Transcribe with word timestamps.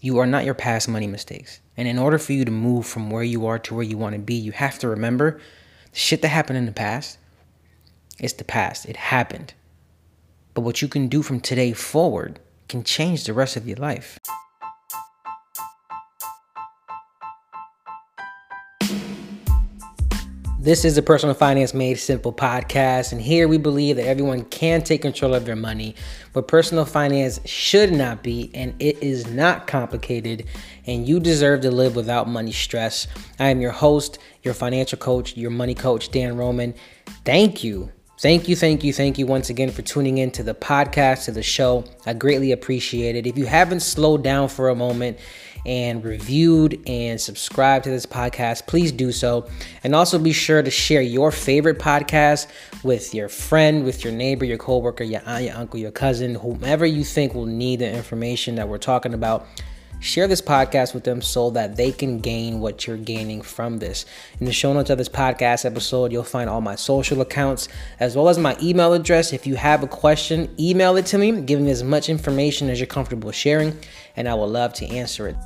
You 0.00 0.18
are 0.18 0.26
not 0.26 0.44
your 0.44 0.54
past 0.54 0.88
money 0.88 1.06
mistakes. 1.06 1.60
And 1.76 1.86
in 1.86 1.98
order 1.98 2.18
for 2.18 2.32
you 2.32 2.44
to 2.44 2.50
move 2.50 2.86
from 2.86 3.10
where 3.10 3.22
you 3.22 3.46
are 3.46 3.58
to 3.60 3.74
where 3.74 3.84
you 3.84 3.98
want 3.98 4.14
to 4.14 4.20
be, 4.20 4.34
you 4.34 4.52
have 4.52 4.78
to 4.78 4.88
remember 4.88 5.40
the 5.92 5.98
shit 5.98 6.22
that 6.22 6.28
happened 6.28 6.58
in 6.58 6.66
the 6.66 6.72
past. 6.72 7.18
It's 8.18 8.32
the 8.32 8.44
past. 8.44 8.86
It 8.86 8.96
happened. 8.96 9.54
But 10.54 10.62
what 10.62 10.82
you 10.82 10.88
can 10.88 11.08
do 11.08 11.22
from 11.22 11.40
today 11.40 11.72
forward 11.72 12.40
can 12.68 12.82
change 12.82 13.24
the 13.24 13.34
rest 13.34 13.56
of 13.56 13.66
your 13.68 13.76
life. 13.76 14.18
This 20.62 20.84
is 20.84 20.94
the 20.94 21.00
Personal 21.00 21.34
Finance 21.34 21.72
Made 21.72 21.94
Simple 21.94 22.34
podcast, 22.34 23.12
and 23.12 23.22
here 23.22 23.48
we 23.48 23.56
believe 23.56 23.96
that 23.96 24.06
everyone 24.06 24.44
can 24.44 24.82
take 24.82 25.00
control 25.00 25.32
of 25.32 25.46
their 25.46 25.56
money, 25.56 25.94
but 26.34 26.48
personal 26.48 26.84
finance 26.84 27.40
should 27.46 27.94
not 27.94 28.22
be, 28.22 28.50
and 28.52 28.74
it 28.78 29.02
is 29.02 29.26
not 29.26 29.66
complicated, 29.66 30.44
and 30.86 31.08
you 31.08 31.18
deserve 31.18 31.62
to 31.62 31.70
live 31.70 31.96
without 31.96 32.28
money 32.28 32.52
stress. 32.52 33.06
I 33.38 33.48
am 33.48 33.62
your 33.62 33.70
host, 33.70 34.18
your 34.42 34.52
financial 34.52 34.98
coach, 34.98 35.34
your 35.34 35.50
money 35.50 35.74
coach, 35.74 36.10
Dan 36.10 36.36
Roman. 36.36 36.74
Thank 37.24 37.64
you. 37.64 37.90
Thank 38.18 38.46
you, 38.46 38.54
thank 38.54 38.84
you, 38.84 38.92
thank 38.92 39.16
you 39.16 39.24
once 39.24 39.48
again 39.48 39.70
for 39.70 39.80
tuning 39.80 40.18
in 40.18 40.30
to 40.32 40.42
the 40.42 40.54
podcast, 40.54 41.24
to 41.24 41.32
the 41.32 41.42
show. 41.42 41.86
I 42.04 42.12
greatly 42.12 42.52
appreciate 42.52 43.16
it. 43.16 43.26
If 43.26 43.38
you 43.38 43.46
haven't 43.46 43.80
slowed 43.80 44.22
down 44.22 44.50
for 44.50 44.68
a 44.68 44.74
moment, 44.74 45.18
and 45.66 46.04
reviewed 46.04 46.80
and 46.86 47.20
subscribed 47.20 47.84
to 47.84 47.90
this 47.90 48.06
podcast, 48.06 48.66
please 48.66 48.92
do 48.92 49.12
so. 49.12 49.48
And 49.84 49.94
also 49.94 50.18
be 50.18 50.32
sure 50.32 50.62
to 50.62 50.70
share 50.70 51.02
your 51.02 51.30
favorite 51.30 51.78
podcast 51.78 52.46
with 52.82 53.14
your 53.14 53.28
friend, 53.28 53.84
with 53.84 54.04
your 54.04 54.12
neighbor, 54.12 54.44
your 54.44 54.58
coworker, 54.58 55.04
your 55.04 55.22
aunt, 55.26 55.44
your 55.44 55.56
uncle, 55.56 55.78
your 55.80 55.90
cousin, 55.90 56.34
whomever 56.34 56.86
you 56.86 57.04
think 57.04 57.34
will 57.34 57.46
need 57.46 57.80
the 57.80 57.90
information 57.90 58.54
that 58.56 58.68
we're 58.68 58.78
talking 58.78 59.14
about 59.14 59.46
share 60.00 60.26
this 60.26 60.40
podcast 60.42 60.94
with 60.94 61.04
them 61.04 61.22
so 61.22 61.50
that 61.50 61.76
they 61.76 61.92
can 61.92 62.18
gain 62.18 62.60
what 62.60 62.86
you're 62.86 62.96
gaining 62.96 63.42
from 63.42 63.78
this. 63.78 64.06
In 64.40 64.46
the 64.46 64.52
show 64.52 64.72
notes 64.72 64.90
of 64.90 64.98
this 64.98 65.08
podcast 65.08 65.64
episode, 65.64 66.10
you'll 66.10 66.24
find 66.24 66.50
all 66.50 66.60
my 66.60 66.74
social 66.74 67.20
accounts 67.20 67.68
as 68.00 68.16
well 68.16 68.28
as 68.28 68.38
my 68.38 68.56
email 68.60 68.92
address. 68.94 69.32
If 69.32 69.46
you 69.46 69.54
have 69.56 69.82
a 69.82 69.86
question, 69.86 70.52
email 70.58 70.96
it 70.96 71.06
to 71.06 71.18
me, 71.18 71.40
give 71.42 71.60
me 71.60 71.70
as 71.70 71.84
much 71.84 72.08
information 72.08 72.70
as 72.70 72.80
you're 72.80 72.86
comfortable 72.86 73.30
sharing, 73.30 73.78
and 74.16 74.28
I 74.28 74.34
will 74.34 74.48
love 74.48 74.72
to 74.74 74.86
answer 74.86 75.28
it. 75.28 75.36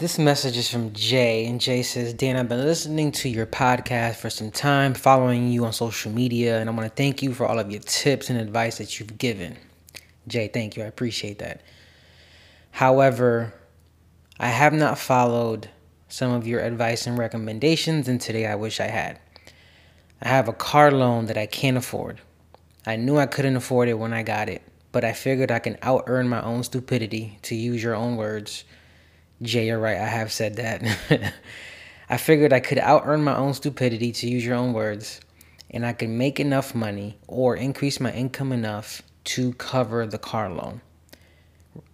This 0.00 0.18
message 0.18 0.56
is 0.56 0.66
from 0.66 0.94
Jay, 0.94 1.44
and 1.44 1.60
Jay 1.60 1.82
says, 1.82 2.14
Dan, 2.14 2.36
I've 2.36 2.48
been 2.48 2.64
listening 2.64 3.12
to 3.12 3.28
your 3.28 3.44
podcast 3.44 4.14
for 4.14 4.30
some 4.30 4.50
time, 4.50 4.94
following 4.94 5.52
you 5.52 5.66
on 5.66 5.74
social 5.74 6.10
media, 6.10 6.58
and 6.58 6.70
I 6.70 6.72
want 6.72 6.88
to 6.88 6.96
thank 6.96 7.22
you 7.22 7.34
for 7.34 7.44
all 7.44 7.58
of 7.58 7.70
your 7.70 7.82
tips 7.82 8.30
and 8.30 8.40
advice 8.40 8.78
that 8.78 8.98
you've 8.98 9.18
given. 9.18 9.58
Jay, 10.26 10.48
thank 10.48 10.74
you. 10.74 10.84
I 10.84 10.86
appreciate 10.86 11.40
that. 11.40 11.60
However, 12.70 13.52
I 14.38 14.46
have 14.46 14.72
not 14.72 14.96
followed 14.96 15.68
some 16.08 16.32
of 16.32 16.46
your 16.46 16.60
advice 16.60 17.06
and 17.06 17.18
recommendations, 17.18 18.08
and 18.08 18.18
today 18.18 18.46
I 18.46 18.54
wish 18.54 18.80
I 18.80 18.86
had. 18.86 19.20
I 20.22 20.28
have 20.28 20.48
a 20.48 20.54
car 20.54 20.90
loan 20.90 21.26
that 21.26 21.36
I 21.36 21.44
can't 21.44 21.76
afford. 21.76 22.22
I 22.86 22.96
knew 22.96 23.18
I 23.18 23.26
couldn't 23.26 23.56
afford 23.56 23.90
it 23.90 23.98
when 23.98 24.14
I 24.14 24.22
got 24.22 24.48
it, 24.48 24.62
but 24.92 25.04
I 25.04 25.12
figured 25.12 25.50
I 25.50 25.58
can 25.58 25.76
out 25.82 26.04
earn 26.06 26.26
my 26.26 26.40
own 26.40 26.62
stupidity, 26.62 27.38
to 27.42 27.54
use 27.54 27.82
your 27.82 27.94
own 27.94 28.16
words. 28.16 28.64
Jay, 29.42 29.66
you're 29.66 29.78
right, 29.78 29.96
I 29.96 30.06
have 30.06 30.30
said 30.30 30.56
that. 30.56 30.82
I 32.10 32.16
figured 32.18 32.52
I 32.52 32.60
could 32.60 32.78
out 32.78 33.02
earn 33.06 33.24
my 33.24 33.34
own 33.34 33.54
stupidity, 33.54 34.12
to 34.12 34.28
use 34.28 34.44
your 34.44 34.56
own 34.56 34.72
words, 34.72 35.20
and 35.70 35.86
I 35.86 35.94
could 35.94 36.10
make 36.10 36.38
enough 36.38 36.74
money 36.74 37.18
or 37.26 37.56
increase 37.56 38.00
my 38.00 38.12
income 38.12 38.52
enough 38.52 39.00
to 39.24 39.52
cover 39.54 40.06
the 40.06 40.18
car 40.18 40.50
loan. 40.50 40.82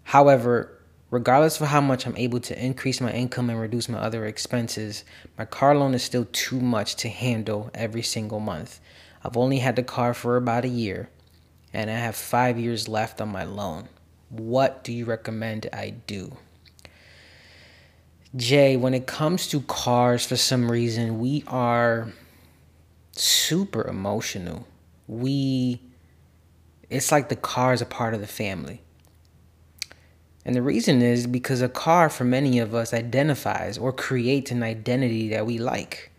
However, 0.04 0.76
regardless 1.10 1.60
of 1.60 1.68
how 1.68 1.80
much 1.80 2.06
I'm 2.06 2.16
able 2.16 2.40
to 2.40 2.64
increase 2.64 3.00
my 3.00 3.12
income 3.12 3.50
and 3.50 3.60
reduce 3.60 3.88
my 3.88 3.98
other 3.98 4.24
expenses, 4.26 5.04
my 5.38 5.44
car 5.44 5.76
loan 5.76 5.94
is 5.94 6.02
still 6.02 6.26
too 6.32 6.60
much 6.60 6.96
to 6.96 7.08
handle 7.08 7.70
every 7.74 8.02
single 8.02 8.40
month. 8.40 8.80
I've 9.22 9.36
only 9.36 9.58
had 9.58 9.76
the 9.76 9.82
car 9.82 10.14
for 10.14 10.36
about 10.36 10.64
a 10.64 10.68
year 10.68 11.10
and 11.72 11.90
I 11.90 11.94
have 11.94 12.16
five 12.16 12.58
years 12.58 12.88
left 12.88 13.20
on 13.20 13.28
my 13.28 13.44
loan. 13.44 13.88
What 14.30 14.82
do 14.82 14.92
you 14.92 15.04
recommend 15.04 15.68
I 15.72 15.90
do? 15.90 16.36
Jay, 18.36 18.76
when 18.76 18.92
it 18.92 19.06
comes 19.06 19.46
to 19.48 19.62
cars, 19.62 20.26
for 20.26 20.36
some 20.36 20.70
reason, 20.70 21.18
we 21.18 21.42
are 21.46 22.12
super 23.12 23.86
emotional. 23.86 24.66
We 25.06 25.80
it's 26.90 27.10
like 27.10 27.28
the 27.28 27.36
car 27.36 27.72
is 27.72 27.80
a 27.80 27.86
part 27.86 28.14
of 28.14 28.20
the 28.20 28.26
family. 28.26 28.82
And 30.44 30.54
the 30.54 30.62
reason 30.62 31.02
is 31.02 31.26
because 31.26 31.60
a 31.60 31.68
car, 31.68 32.08
for 32.08 32.24
many 32.24 32.60
of 32.60 32.74
us, 32.74 32.94
identifies 32.94 33.76
or 33.76 33.92
creates 33.92 34.52
an 34.52 34.62
identity 34.62 35.28
that 35.30 35.44
we 35.46 35.58
like. 35.58 36.12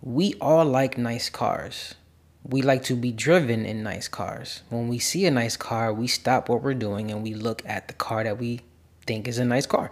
We 0.00 0.34
all 0.40 0.64
like 0.64 0.96
nice 0.96 1.28
cars. 1.28 1.94
We 2.42 2.62
like 2.62 2.84
to 2.84 2.96
be 2.96 3.12
driven 3.12 3.66
in 3.66 3.82
nice 3.82 4.08
cars. 4.08 4.62
When 4.70 4.88
we 4.88 4.98
see 4.98 5.26
a 5.26 5.30
nice 5.30 5.58
car, 5.58 5.92
we 5.92 6.06
stop 6.06 6.48
what 6.48 6.62
we're 6.62 6.72
doing 6.72 7.10
and 7.10 7.22
we 7.22 7.34
look 7.34 7.62
at 7.66 7.88
the 7.88 7.94
car 7.94 8.24
that 8.24 8.38
we 8.38 8.60
think 9.06 9.28
is 9.28 9.38
a 9.38 9.44
nice 9.44 9.66
car. 9.66 9.90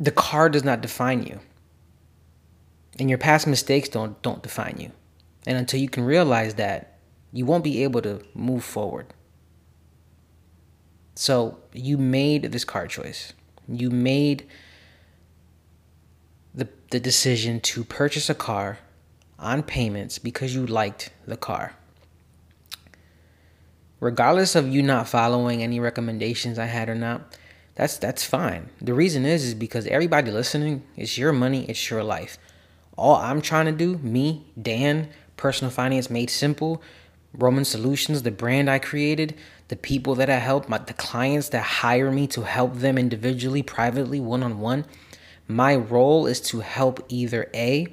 The 0.00 0.12
car 0.12 0.48
does 0.48 0.64
not 0.64 0.80
define 0.80 1.22
you. 1.24 1.40
And 2.98 3.08
your 3.08 3.18
past 3.18 3.46
mistakes 3.46 3.88
don't 3.88 4.20
don't 4.22 4.42
define 4.42 4.76
you. 4.78 4.92
And 5.46 5.56
until 5.56 5.80
you 5.80 5.88
can 5.88 6.04
realize 6.04 6.54
that, 6.54 6.98
you 7.32 7.46
won't 7.46 7.64
be 7.64 7.82
able 7.82 8.02
to 8.02 8.22
move 8.34 8.64
forward. 8.64 9.14
So 11.14 11.58
you 11.72 11.98
made 11.98 12.42
this 12.52 12.64
car 12.64 12.86
choice. 12.86 13.32
You 13.66 13.90
made 13.90 14.46
the, 16.54 16.68
the 16.90 17.00
decision 17.00 17.60
to 17.60 17.84
purchase 17.84 18.30
a 18.30 18.34
car 18.34 18.78
on 19.38 19.62
payments 19.62 20.18
because 20.18 20.54
you 20.54 20.66
liked 20.66 21.10
the 21.26 21.36
car. 21.36 21.74
Regardless 24.00 24.54
of 24.54 24.68
you 24.68 24.82
not 24.82 25.08
following 25.08 25.62
any 25.62 25.80
recommendations 25.80 26.58
I 26.58 26.66
had 26.66 26.88
or 26.88 26.94
not, 26.94 27.36
that's 27.78 27.96
that's 27.96 28.24
fine. 28.24 28.70
The 28.80 28.92
reason 28.92 29.24
is 29.24 29.44
is 29.44 29.54
because 29.54 29.86
everybody 29.86 30.32
listening, 30.32 30.82
it's 30.96 31.16
your 31.16 31.32
money, 31.32 31.64
it's 31.66 31.88
your 31.88 32.02
life. 32.02 32.36
All 32.96 33.14
I'm 33.14 33.40
trying 33.40 33.66
to 33.66 33.72
do, 33.72 33.98
me, 33.98 34.46
Dan, 34.60 35.10
personal 35.36 35.70
finance 35.70 36.10
made 36.10 36.28
simple, 36.28 36.82
Roman 37.32 37.64
Solutions, 37.64 38.24
the 38.24 38.32
brand 38.32 38.68
I 38.68 38.80
created, 38.80 39.36
the 39.68 39.76
people 39.76 40.16
that 40.16 40.28
I 40.28 40.38
help, 40.38 40.68
my, 40.68 40.78
the 40.78 40.92
clients 40.92 41.50
that 41.50 41.62
hire 41.62 42.10
me 42.10 42.26
to 42.28 42.42
help 42.42 42.74
them 42.74 42.98
individually, 42.98 43.62
privately, 43.62 44.18
one 44.18 44.42
on 44.42 44.58
one. 44.58 44.84
My 45.46 45.76
role 45.76 46.26
is 46.26 46.40
to 46.50 46.58
help 46.60 47.06
either 47.08 47.48
A, 47.54 47.86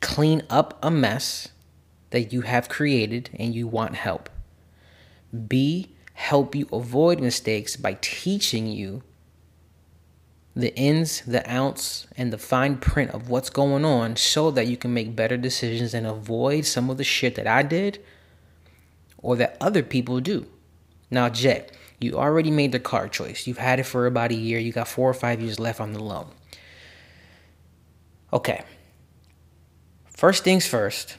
clean 0.00 0.44
up 0.48 0.78
a 0.82 0.90
mess 0.90 1.48
that 2.08 2.32
you 2.32 2.40
have 2.40 2.70
created 2.70 3.28
and 3.38 3.54
you 3.54 3.66
want 3.66 3.96
help, 3.96 4.30
B, 5.46 5.91
help 6.22 6.54
you 6.54 6.68
avoid 6.72 7.20
mistakes 7.20 7.74
by 7.76 7.98
teaching 8.00 8.68
you 8.68 9.02
the 10.54 10.72
ins, 10.76 11.22
the 11.22 11.42
outs, 11.50 12.06
and 12.16 12.32
the 12.32 12.38
fine 12.38 12.76
print 12.76 13.10
of 13.10 13.28
what's 13.28 13.50
going 13.50 13.84
on 13.84 14.14
so 14.14 14.50
that 14.52 14.68
you 14.68 14.76
can 14.76 14.94
make 14.94 15.16
better 15.16 15.36
decisions 15.36 15.94
and 15.94 16.06
avoid 16.06 16.64
some 16.64 16.88
of 16.90 16.96
the 16.96 17.04
shit 17.04 17.34
that 17.34 17.48
I 17.48 17.62
did 17.62 17.98
or 19.18 19.34
that 19.36 19.56
other 19.60 19.82
people 19.82 20.20
do. 20.20 20.46
Now, 21.10 21.28
Jay, 21.28 21.66
you 22.00 22.14
already 22.14 22.52
made 22.52 22.70
the 22.70 22.78
car 22.78 23.08
choice. 23.08 23.46
You've 23.48 23.58
had 23.58 23.80
it 23.80 23.84
for 23.84 24.06
about 24.06 24.30
a 24.30 24.36
year. 24.36 24.60
You 24.60 24.72
got 24.72 24.86
four 24.86 25.10
or 25.10 25.14
five 25.14 25.40
years 25.40 25.58
left 25.58 25.80
on 25.80 25.92
the 25.92 26.02
loan. 26.02 26.28
Okay. 28.32 28.62
First 30.06 30.44
things 30.44 30.68
first. 30.68 31.16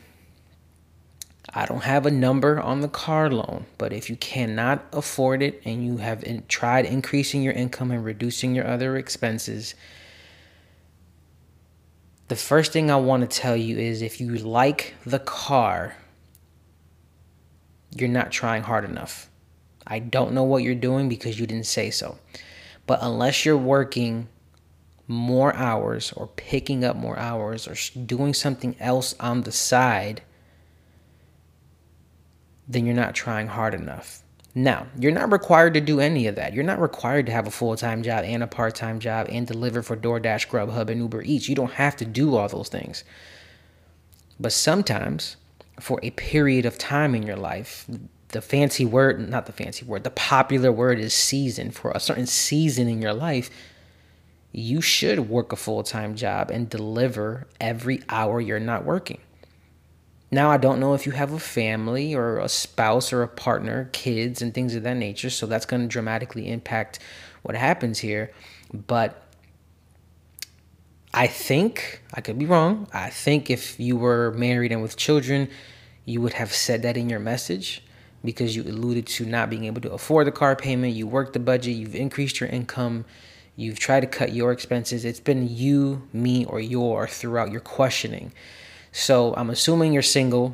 I 1.55 1.65
don't 1.67 1.83
have 1.83 2.05
a 2.07 2.11
number 2.11 2.59
on 2.59 2.81
the 2.81 2.87
car 2.87 3.29
loan, 3.29 3.67
but 3.77 3.93
if 3.93 4.09
you 4.09 4.15
cannot 4.15 4.85
afford 4.91 5.43
it 5.43 5.61
and 5.65 5.85
you 5.85 5.97
have 5.97 6.23
in, 6.23 6.45
tried 6.47 6.85
increasing 6.85 7.43
your 7.43 7.53
income 7.53 7.91
and 7.91 8.03
reducing 8.03 8.55
your 8.55 8.65
other 8.65 8.97
expenses, 8.97 9.75
the 12.27 12.35
first 12.35 12.71
thing 12.71 12.89
I 12.89 12.95
want 12.95 13.29
to 13.29 13.39
tell 13.39 13.55
you 13.55 13.77
is 13.77 14.01
if 14.01 14.19
you 14.19 14.35
like 14.35 14.95
the 15.05 15.19
car, 15.19 15.95
you're 17.95 18.09
not 18.09 18.31
trying 18.31 18.63
hard 18.63 18.85
enough. 18.85 19.29
I 19.85 19.99
don't 19.99 20.33
know 20.33 20.43
what 20.43 20.63
you're 20.63 20.73
doing 20.73 21.07
because 21.07 21.39
you 21.39 21.45
didn't 21.45 21.67
say 21.67 21.91
so. 21.91 22.17
But 22.87 22.99
unless 23.03 23.45
you're 23.45 23.57
working 23.57 24.27
more 25.07 25.55
hours 25.55 26.11
or 26.13 26.27
picking 26.27 26.83
up 26.83 26.95
more 26.95 27.19
hours 27.19 27.67
or 27.67 27.75
doing 28.05 28.33
something 28.33 28.75
else 28.79 29.13
on 29.19 29.41
the 29.41 29.51
side, 29.51 30.23
then 32.73 32.85
you're 32.85 32.95
not 32.95 33.15
trying 33.15 33.47
hard 33.47 33.73
enough. 33.73 34.23
Now, 34.55 34.85
you're 34.99 35.11
not 35.11 35.31
required 35.31 35.73
to 35.73 35.81
do 35.81 35.99
any 35.99 36.27
of 36.27 36.35
that. 36.35 36.53
You're 36.53 36.63
not 36.63 36.79
required 36.79 37.25
to 37.25 37.31
have 37.31 37.47
a 37.47 37.51
full 37.51 37.75
time 37.75 38.03
job 38.03 38.23
and 38.23 38.43
a 38.43 38.47
part 38.47 38.75
time 38.75 38.99
job 38.99 39.27
and 39.29 39.47
deliver 39.47 39.81
for 39.81 39.97
DoorDash, 39.97 40.47
Grubhub, 40.47 40.89
and 40.89 41.01
Uber 41.01 41.23
Eats. 41.23 41.49
You 41.49 41.55
don't 41.55 41.73
have 41.73 41.95
to 41.97 42.05
do 42.05 42.35
all 42.35 42.47
those 42.47 42.69
things. 42.69 43.03
But 44.39 44.53
sometimes 44.53 45.37
for 45.79 45.99
a 46.03 46.11
period 46.11 46.65
of 46.65 46.77
time 46.77 47.15
in 47.15 47.23
your 47.23 47.35
life, 47.35 47.87
the 48.29 48.41
fancy 48.41 48.85
word, 48.85 49.27
not 49.27 49.47
the 49.47 49.51
fancy 49.51 49.85
word, 49.85 50.03
the 50.03 50.11
popular 50.11 50.71
word 50.71 50.99
is 50.99 51.13
season. 51.13 51.71
For 51.71 51.91
a 51.91 51.99
certain 51.99 52.27
season 52.27 52.87
in 52.87 53.01
your 53.01 53.13
life, 53.13 53.49
you 54.51 54.81
should 54.81 55.29
work 55.29 55.51
a 55.51 55.55
full 55.55 55.81
time 55.81 56.15
job 56.15 56.51
and 56.51 56.69
deliver 56.69 57.47
every 57.59 58.03
hour 58.07 58.39
you're 58.39 58.59
not 58.59 58.85
working. 58.85 59.19
Now, 60.33 60.49
I 60.49 60.57
don't 60.57 60.79
know 60.79 60.95
if 60.95 61.05
you 61.05 61.11
have 61.11 61.31
a 61.31 61.37
family 61.37 62.15
or 62.15 62.39
a 62.39 62.49
spouse 62.49 63.13
or 63.13 63.21
a 63.21 63.27
partner, 63.27 63.89
kids, 63.93 64.41
and 64.41 64.51
things 64.51 64.73
of 64.73 64.81
that 64.81 64.97
nature. 64.97 65.29
So 65.29 65.45
that's 65.45 65.67
going 65.67 65.83
to 65.83 65.87
dramatically 65.87 66.49
impact 66.49 66.97
what 67.43 67.55
happens 67.55 67.99
here. 67.99 68.31
But 68.73 69.21
I 71.13 71.27
think, 71.27 72.01
I 72.15 72.21
could 72.21 72.39
be 72.39 72.47
wrong, 72.47 72.87
I 72.91 73.11
think 73.11 73.51
if 73.51 73.79
you 73.79 73.95
were 73.95 74.31
married 74.31 74.71
and 74.71 74.81
with 74.81 74.97
children, 74.97 75.49
you 76.03 76.19
would 76.21 76.33
have 76.33 76.51
said 76.51 76.81
that 76.81 76.97
in 76.97 77.09
your 77.09 77.19
message 77.19 77.83
because 78.25 78.55
you 78.55 78.63
alluded 78.63 79.05
to 79.05 79.25
not 79.25 79.51
being 79.51 79.65
able 79.65 79.81
to 79.81 79.91
afford 79.91 80.25
the 80.25 80.31
car 80.31 80.55
payment. 80.55 80.95
You 80.95 81.05
worked 81.05 81.33
the 81.33 81.39
budget, 81.39 81.75
you've 81.75 81.93
increased 81.93 82.39
your 82.39 82.49
income, 82.49 83.05
you've 83.55 83.77
tried 83.77 83.99
to 83.99 84.07
cut 84.07 84.33
your 84.33 84.51
expenses. 84.51 85.05
It's 85.05 85.19
been 85.19 85.47
you, 85.47 86.07
me, 86.11 86.43
or 86.45 86.59
your 86.59 87.07
throughout 87.07 87.51
your 87.51 87.61
questioning. 87.61 88.33
So 88.95 89.33
I'm 89.35 89.49
assuming 89.49 89.91
you're 89.91 90.03
single 90.03 90.53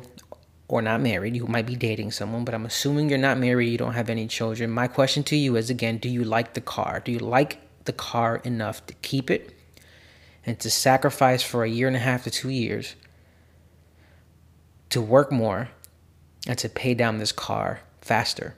or 0.66 0.80
not 0.80 1.02
married. 1.02 1.36
You 1.36 1.46
might 1.46 1.66
be 1.66 1.76
dating 1.76 2.10
someone, 2.10 2.42
but 2.46 2.54
I'm 2.54 2.64
assuming 2.64 3.10
you're 3.10 3.18
not 3.18 3.36
married. 3.36 3.68
You 3.68 3.76
don't 3.76 3.92
have 3.92 4.08
any 4.08 4.26
children. 4.26 4.70
My 4.70 4.88
question 4.88 5.22
to 5.24 5.36
you 5.36 5.56
is 5.56 5.68
again, 5.68 5.98
do 5.98 6.08
you 6.08 6.24
like 6.24 6.54
the 6.54 6.62
car? 6.62 7.02
Do 7.04 7.12
you 7.12 7.18
like 7.18 7.60
the 7.84 7.92
car 7.92 8.36
enough 8.36 8.84
to 8.86 8.94
keep 8.94 9.30
it 9.30 9.54
and 10.46 10.58
to 10.58 10.70
sacrifice 10.70 11.42
for 11.42 11.64
a 11.64 11.68
year 11.68 11.86
and 11.86 11.94
a 11.94 12.00
half 12.00 12.24
to 12.24 12.30
two 12.30 12.48
years 12.48 12.96
to 14.88 15.02
work 15.02 15.30
more 15.30 15.68
and 16.46 16.58
to 16.60 16.70
pay 16.70 16.94
down 16.94 17.18
this 17.18 17.32
car 17.32 17.80
faster? 18.00 18.54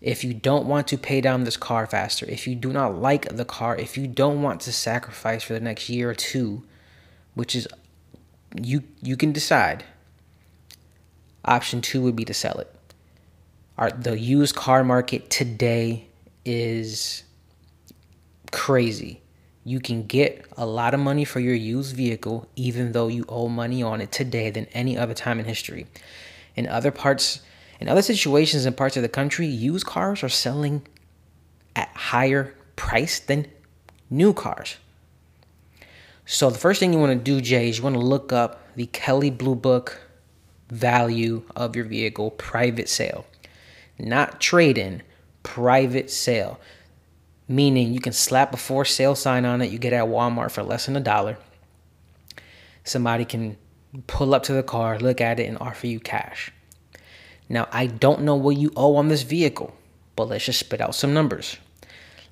If 0.00 0.24
you 0.24 0.34
don't 0.34 0.66
want 0.66 0.88
to 0.88 0.98
pay 0.98 1.20
down 1.20 1.44
this 1.44 1.56
car 1.56 1.86
faster, 1.86 2.26
if 2.28 2.48
you 2.48 2.56
do 2.56 2.72
not 2.72 3.00
like 3.00 3.28
the 3.36 3.44
car, 3.44 3.76
if 3.76 3.96
you 3.96 4.08
don't 4.08 4.42
want 4.42 4.62
to 4.62 4.72
sacrifice 4.72 5.44
for 5.44 5.52
the 5.52 5.60
next 5.60 5.88
year 5.88 6.10
or 6.10 6.14
two, 6.14 6.64
which 7.34 7.54
is 7.54 7.68
you 8.60 8.82
you 9.02 9.16
can 9.16 9.32
decide. 9.32 9.84
Option 11.44 11.80
two 11.80 12.00
would 12.02 12.16
be 12.16 12.24
to 12.24 12.34
sell 12.34 12.58
it. 12.58 12.74
Our, 13.76 13.90
the 13.90 14.18
used 14.18 14.54
car 14.54 14.84
market 14.84 15.28
today 15.30 16.06
is 16.44 17.24
crazy. 18.52 19.20
You 19.64 19.80
can 19.80 20.06
get 20.06 20.46
a 20.56 20.64
lot 20.64 20.94
of 20.94 21.00
money 21.00 21.24
for 21.24 21.40
your 21.40 21.54
used 21.54 21.96
vehicle, 21.96 22.48
even 22.54 22.92
though 22.92 23.08
you 23.08 23.24
owe 23.28 23.48
money 23.48 23.82
on 23.82 24.00
it 24.00 24.12
today 24.12 24.50
than 24.50 24.66
any 24.66 24.96
other 24.96 25.14
time 25.14 25.38
in 25.38 25.46
history. 25.46 25.86
In 26.54 26.68
other 26.68 26.90
parts, 26.90 27.40
in 27.80 27.88
other 27.88 28.02
situations 28.02 28.64
in 28.64 28.74
parts 28.74 28.96
of 28.96 29.02
the 29.02 29.08
country, 29.08 29.46
used 29.46 29.86
cars 29.86 30.22
are 30.22 30.28
selling 30.28 30.86
at 31.74 31.88
higher 31.94 32.54
price 32.76 33.18
than 33.18 33.46
new 34.08 34.32
cars. 34.32 34.76
So 36.26 36.48
the 36.48 36.58
first 36.58 36.80
thing 36.80 36.92
you 36.92 36.98
want 36.98 37.12
to 37.12 37.22
do, 37.22 37.40
Jay, 37.40 37.68
is 37.68 37.78
you 37.78 37.84
want 37.84 37.96
to 37.96 38.00
look 38.00 38.32
up 38.32 38.74
the 38.76 38.86
Kelley 38.86 39.30
Blue 39.30 39.54
Book 39.54 40.00
value 40.70 41.42
of 41.54 41.76
your 41.76 41.84
vehicle 41.84 42.30
private 42.30 42.88
sale. 42.88 43.26
Not 43.98 44.40
trade 44.40 44.78
in, 44.78 45.02
private 45.42 46.10
sale. 46.10 46.58
Meaning 47.46 47.92
you 47.92 48.00
can 48.00 48.14
slap 48.14 48.54
a 48.54 48.56
for 48.56 48.86
sale 48.86 49.14
sign 49.14 49.44
on 49.44 49.60
it, 49.60 49.70
you 49.70 49.78
get 49.78 49.92
at 49.92 50.06
Walmart 50.06 50.50
for 50.50 50.62
less 50.62 50.86
than 50.86 50.96
a 50.96 51.00
dollar. 51.00 51.36
Somebody 52.84 53.26
can 53.26 53.58
pull 54.06 54.34
up 54.34 54.44
to 54.44 54.54
the 54.54 54.62
car, 54.62 54.98
look 54.98 55.20
at 55.20 55.38
it, 55.38 55.46
and 55.46 55.58
offer 55.58 55.86
you 55.86 56.00
cash. 56.00 56.50
Now, 57.50 57.68
I 57.70 57.86
don't 57.86 58.22
know 58.22 58.34
what 58.34 58.56
you 58.56 58.72
owe 58.76 58.96
on 58.96 59.08
this 59.08 59.22
vehicle, 59.22 59.76
but 60.16 60.28
let's 60.28 60.46
just 60.46 60.60
spit 60.60 60.80
out 60.80 60.94
some 60.94 61.12
numbers. 61.12 61.58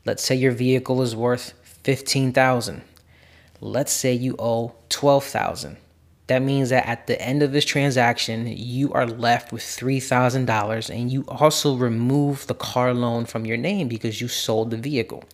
Let's 0.07 0.25
say 0.25 0.35
your 0.35 0.53
vehicle 0.53 1.03
is 1.03 1.15
worth 1.15 1.53
15,000 1.85 2.83
let's 3.63 3.93
say 3.93 4.13
you 4.13 4.35
owe 4.41 4.75
12,000. 4.89 5.77
That 6.27 6.43
means 6.43 6.71
that 6.71 6.87
at 6.87 7.07
the 7.07 7.21
end 7.21 7.43
of 7.43 7.53
this 7.53 7.65
transaction, 7.65 8.47
you 8.49 8.93
are 8.93 9.07
left 9.07 9.53
with 9.53 9.63
$3,000 9.63 10.91
and 10.91 11.13
you 11.13 11.25
also 11.29 11.77
remove 11.77 12.47
the 12.49 12.55
car 12.55 12.93
loan 12.93 13.25
from 13.25 13.47
your 13.47 13.57
name 13.57 13.89
because 13.89 14.21
you 14.21 14.29
sold 14.29 14.71
the 14.71 14.77
vehicle. 14.77 15.25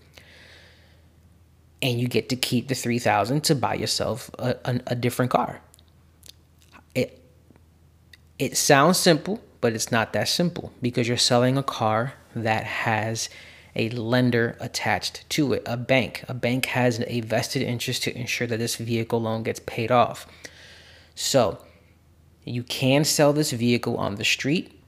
And 1.81 1.99
you 1.99 2.09
get 2.09 2.29
to 2.29 2.37
keep 2.37 2.69
the 2.69 2.75
3000 2.75 3.43
to 3.45 3.55
buy 3.55 3.75
yourself 3.75 4.31
a, 4.39 4.57
a, 4.65 4.81
a 4.89 4.95
different 4.95 5.31
car. 5.31 5.61
It 6.95 7.23
it 8.39 8.57
sounds 8.57 8.99
simple, 8.99 9.41
but 9.61 9.73
it's 9.73 9.91
not 9.91 10.13
that 10.13 10.29
simple 10.29 10.73
because 10.83 11.07
you're 11.09 11.17
selling 11.17 11.57
a 11.57 11.63
car 11.63 12.15
that 12.35 12.65
has 12.65 13.29
a 13.77 13.89
lender 13.91 14.57
attached 14.61 15.29
to 15.31 15.53
it, 15.53 15.63
a 15.67 15.77
bank. 15.77 16.25
A 16.29 16.35
bank 16.35 16.67
has 16.67 17.03
a 17.07 17.21
vested 17.21 17.63
interest 17.63 18.03
to 18.05 18.17
ensure 18.17 18.47
that 18.47 18.59
this 18.59 18.77
vehicle 18.77 19.21
loan 19.21 19.43
gets 19.43 19.61
paid 19.61 19.91
off. 19.91 20.27
So 21.15 21.65
you 22.45 22.63
can 22.63 23.05
sell 23.05 23.33
this 23.33 23.53
vehicle 23.53 23.97
on 23.97 24.17
the 24.17 24.25
street. 24.25 24.81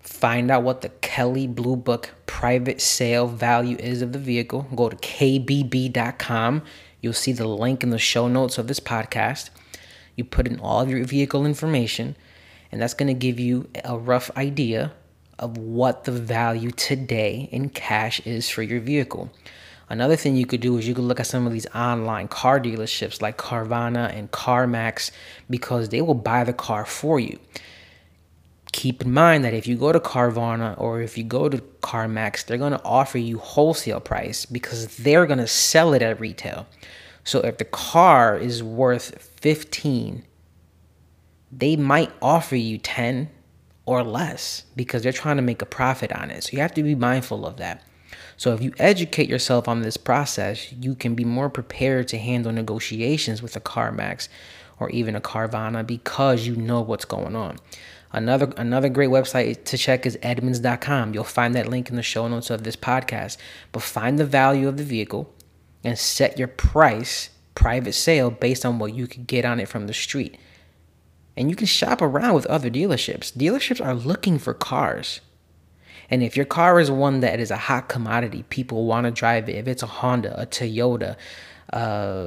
Find 0.00 0.50
out 0.50 0.62
what 0.62 0.80
the 0.80 0.88
Kelley 0.88 1.46
Blue 1.46 1.76
Book 1.76 2.10
private 2.26 2.80
sale 2.80 3.26
value 3.26 3.76
is 3.78 4.02
of 4.02 4.12
the 4.12 4.18
vehicle. 4.18 4.66
Go 4.74 4.88
to 4.88 4.96
kbb.com. 4.96 6.62
You'll 7.00 7.12
see 7.12 7.32
the 7.32 7.46
link 7.46 7.82
in 7.82 7.90
the 7.90 7.98
show 7.98 8.28
notes 8.28 8.58
of 8.58 8.66
this 8.66 8.80
podcast. 8.80 9.50
You 10.16 10.24
put 10.24 10.46
in 10.46 10.60
all 10.60 10.80
of 10.80 10.90
your 10.90 11.04
vehicle 11.04 11.44
information, 11.44 12.16
and 12.70 12.80
that's 12.80 12.94
going 12.94 13.08
to 13.08 13.14
give 13.14 13.40
you 13.40 13.68
a 13.84 13.98
rough 13.98 14.30
idea 14.36 14.92
of 15.38 15.58
what 15.58 16.04
the 16.04 16.12
value 16.12 16.70
today 16.70 17.48
in 17.52 17.68
cash 17.68 18.20
is 18.26 18.48
for 18.48 18.62
your 18.62 18.80
vehicle. 18.80 19.30
Another 19.88 20.16
thing 20.16 20.36
you 20.36 20.46
could 20.46 20.60
do 20.60 20.78
is 20.78 20.88
you 20.88 20.94
could 20.94 21.04
look 21.04 21.20
at 21.20 21.26
some 21.26 21.46
of 21.46 21.52
these 21.52 21.66
online 21.74 22.28
car 22.28 22.58
dealerships 22.58 23.20
like 23.20 23.36
Carvana 23.36 24.16
and 24.16 24.30
CarMax 24.30 25.10
because 25.50 25.90
they 25.90 26.00
will 26.00 26.14
buy 26.14 26.44
the 26.44 26.52
car 26.52 26.86
for 26.86 27.20
you. 27.20 27.38
Keep 28.72 29.02
in 29.02 29.12
mind 29.12 29.44
that 29.44 29.54
if 29.54 29.66
you 29.66 29.76
go 29.76 29.92
to 29.92 30.00
Carvana 30.00 30.80
or 30.80 31.00
if 31.00 31.16
you 31.18 31.24
go 31.24 31.48
to 31.48 31.58
CarMax, 31.82 32.46
they're 32.46 32.58
going 32.58 32.72
to 32.72 32.82
offer 32.82 33.18
you 33.18 33.38
wholesale 33.38 34.00
price 34.00 34.46
because 34.46 34.96
they're 34.96 35.26
going 35.26 35.38
to 35.38 35.46
sell 35.46 35.92
it 35.92 36.02
at 36.02 36.18
retail. 36.18 36.66
So 37.22 37.40
if 37.40 37.58
the 37.58 37.64
car 37.64 38.36
is 38.36 38.62
worth 38.62 39.30
15, 39.40 40.24
they 41.52 41.76
might 41.76 42.10
offer 42.20 42.56
you 42.56 42.78
10 42.78 43.30
or 43.86 44.02
less 44.02 44.64
because 44.76 45.02
they're 45.02 45.12
trying 45.12 45.36
to 45.36 45.42
make 45.42 45.62
a 45.62 45.66
profit 45.66 46.12
on 46.12 46.30
it. 46.30 46.44
So 46.44 46.50
you 46.52 46.60
have 46.60 46.74
to 46.74 46.82
be 46.82 46.94
mindful 46.94 47.46
of 47.46 47.56
that. 47.58 47.82
So 48.36 48.52
if 48.52 48.62
you 48.62 48.72
educate 48.78 49.28
yourself 49.28 49.68
on 49.68 49.82
this 49.82 49.96
process, 49.96 50.72
you 50.72 50.94
can 50.94 51.14
be 51.14 51.24
more 51.24 51.50
prepared 51.50 52.08
to 52.08 52.18
handle 52.18 52.52
negotiations 52.52 53.42
with 53.42 53.54
a 53.56 53.60
CarMax 53.60 54.28
or 54.80 54.90
even 54.90 55.14
a 55.14 55.20
Carvana 55.20 55.86
because 55.86 56.46
you 56.46 56.56
know 56.56 56.80
what's 56.80 57.04
going 57.04 57.36
on. 57.36 57.58
Another 58.12 58.52
another 58.56 58.88
great 58.88 59.10
website 59.10 59.64
to 59.64 59.76
check 59.76 60.06
is 60.06 60.16
edmunds.com. 60.22 61.14
You'll 61.14 61.24
find 61.24 61.54
that 61.54 61.68
link 61.68 61.90
in 61.90 61.96
the 61.96 62.02
show 62.02 62.28
notes 62.28 62.48
of 62.48 62.62
this 62.62 62.76
podcast. 62.76 63.36
But 63.72 63.82
find 63.82 64.18
the 64.18 64.24
value 64.24 64.68
of 64.68 64.76
the 64.76 64.84
vehicle 64.84 65.32
and 65.82 65.98
set 65.98 66.38
your 66.38 66.48
price 66.48 67.30
private 67.54 67.92
sale 67.92 68.30
based 68.30 68.64
on 68.64 68.78
what 68.78 68.94
you 68.94 69.06
could 69.06 69.26
get 69.26 69.44
on 69.44 69.58
it 69.60 69.68
from 69.68 69.86
the 69.86 69.94
street. 69.94 70.38
And 71.36 71.50
you 71.50 71.56
can 71.56 71.66
shop 71.66 72.00
around 72.00 72.34
with 72.34 72.46
other 72.46 72.70
dealerships. 72.70 73.32
Dealerships 73.32 73.84
are 73.84 73.94
looking 73.94 74.38
for 74.38 74.54
cars. 74.54 75.20
And 76.10 76.22
if 76.22 76.36
your 76.36 76.46
car 76.46 76.78
is 76.78 76.90
one 76.90 77.20
that 77.20 77.40
is 77.40 77.50
a 77.50 77.56
hot 77.56 77.88
commodity, 77.88 78.44
people 78.50 78.84
want 78.86 79.04
to 79.04 79.10
drive 79.10 79.48
it. 79.48 79.56
If 79.56 79.66
it's 79.66 79.82
a 79.82 79.86
Honda, 79.86 80.40
a 80.40 80.46
Toyota, 80.46 81.16
uh, 81.72 82.22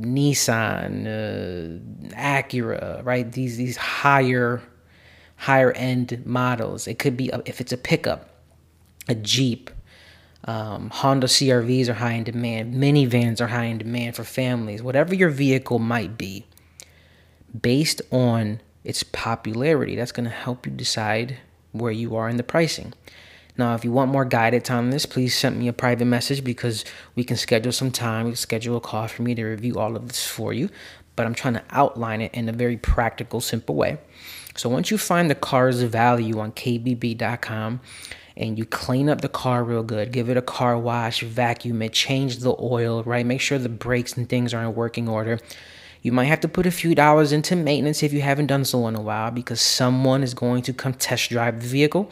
Nissan, 0.00 1.06
uh, 1.06 2.14
Acura, 2.16 3.04
right? 3.04 3.30
These 3.30 3.56
these 3.56 3.76
higher 3.76 4.60
higher 5.36 5.72
end 5.72 6.22
models. 6.26 6.86
It 6.86 6.98
could 6.98 7.16
be 7.16 7.30
a, 7.30 7.40
if 7.46 7.60
it's 7.60 7.72
a 7.72 7.76
pickup, 7.76 8.28
a 9.08 9.14
Jeep, 9.14 9.70
um, 10.44 10.90
Honda 10.90 11.26
CRVs 11.26 11.88
are 11.88 11.94
high 11.94 12.12
in 12.12 12.24
demand. 12.24 12.74
Minivans 12.74 13.40
are 13.40 13.46
high 13.46 13.64
in 13.64 13.78
demand 13.78 14.16
for 14.16 14.24
families. 14.24 14.82
Whatever 14.82 15.14
your 15.14 15.30
vehicle 15.30 15.78
might 15.78 16.18
be, 16.18 16.46
based 17.60 18.02
on 18.10 18.60
its 18.84 19.02
popularity. 19.02 19.96
That's 19.96 20.12
going 20.12 20.24
to 20.24 20.30
help 20.30 20.66
you 20.66 20.72
decide 20.72 21.38
where 21.72 21.92
you 21.92 22.16
are 22.16 22.28
in 22.28 22.36
the 22.36 22.42
pricing. 22.42 22.92
Now, 23.56 23.74
if 23.74 23.84
you 23.84 23.92
want 23.92 24.10
more 24.10 24.24
guidance 24.24 24.70
on 24.70 24.90
this, 24.90 25.04
please 25.04 25.36
send 25.36 25.58
me 25.58 25.68
a 25.68 25.72
private 25.72 26.06
message 26.06 26.42
because 26.42 26.84
we 27.14 27.22
can 27.22 27.36
schedule 27.36 27.72
some 27.72 27.90
time. 27.90 28.24
We 28.24 28.30
can 28.30 28.36
schedule 28.36 28.78
a 28.78 28.80
call 28.80 29.08
for 29.08 29.22
me 29.22 29.34
to 29.34 29.44
review 29.44 29.78
all 29.78 29.94
of 29.94 30.08
this 30.08 30.26
for 30.26 30.52
you. 30.52 30.70
But 31.16 31.26
I'm 31.26 31.34
trying 31.34 31.54
to 31.54 31.64
outline 31.70 32.22
it 32.22 32.32
in 32.32 32.48
a 32.48 32.52
very 32.52 32.78
practical, 32.78 33.40
simple 33.40 33.74
way. 33.74 33.98
So 34.56 34.70
once 34.70 34.90
you 34.90 34.96
find 34.96 35.28
the 35.30 35.34
car's 35.34 35.82
value 35.82 36.38
on 36.38 36.52
kbb.com 36.52 37.80
and 38.36 38.58
you 38.58 38.64
clean 38.64 39.10
up 39.10 39.20
the 39.20 39.28
car 39.28 39.62
real 39.62 39.82
good, 39.82 40.12
give 40.12 40.30
it 40.30 40.38
a 40.38 40.42
car 40.42 40.78
wash, 40.78 41.22
vacuum 41.22 41.82
it, 41.82 41.92
change 41.92 42.38
the 42.38 42.56
oil, 42.58 43.02
right? 43.02 43.26
Make 43.26 43.42
sure 43.42 43.58
the 43.58 43.68
brakes 43.68 44.14
and 44.14 44.26
things 44.26 44.54
are 44.54 44.62
in 44.62 44.74
working 44.74 45.08
order 45.08 45.38
You 46.02 46.10
might 46.10 46.24
have 46.24 46.40
to 46.40 46.48
put 46.48 46.66
a 46.66 46.72
few 46.72 46.94
dollars 46.96 47.32
into 47.32 47.54
maintenance 47.54 48.02
if 48.02 48.12
you 48.12 48.22
haven't 48.22 48.48
done 48.48 48.64
so 48.64 48.88
in 48.88 48.96
a 48.96 49.00
while 49.00 49.30
because 49.30 49.60
someone 49.60 50.24
is 50.24 50.34
going 50.34 50.62
to 50.62 50.72
come 50.72 50.94
test 50.94 51.30
drive 51.30 51.62
the 51.62 51.68
vehicle 51.68 52.10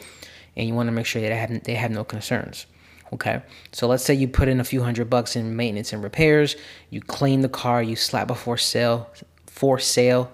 and 0.55 0.67
you 0.67 0.73
want 0.73 0.87
to 0.87 0.91
make 0.91 1.05
sure 1.05 1.21
that 1.21 1.29
they 1.29 1.35
have, 1.35 1.63
they 1.65 1.75
have 1.75 1.91
no 1.91 2.05
concerns. 2.05 2.65
Okay, 3.13 3.41
so 3.73 3.87
let's 3.87 4.05
say 4.05 4.13
you 4.13 4.29
put 4.29 4.47
in 4.47 4.61
a 4.61 4.63
few 4.63 4.81
hundred 4.83 5.09
bucks 5.09 5.35
in 5.35 5.57
maintenance 5.57 5.91
and 5.91 6.01
repairs, 6.01 6.55
you 6.89 7.01
clean 7.01 7.41
the 7.41 7.49
car, 7.49 7.83
you 7.83 7.97
slap 7.97 8.31
a 8.31 8.35
for 8.35 8.57
sale, 8.57 9.09
for 9.45 9.77
sale 9.77 10.31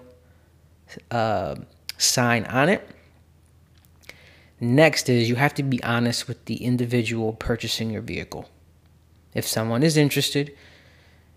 uh, 1.10 1.56
sign 1.96 2.44
on 2.44 2.68
it. 2.68 2.88
Next 4.60 5.08
is 5.08 5.28
you 5.28 5.34
have 5.34 5.54
to 5.54 5.64
be 5.64 5.82
honest 5.82 6.28
with 6.28 6.44
the 6.44 6.62
individual 6.62 7.32
purchasing 7.32 7.90
your 7.90 8.02
vehicle. 8.02 8.48
If 9.34 9.46
someone 9.46 9.82
is 9.82 9.96
interested 9.96 10.56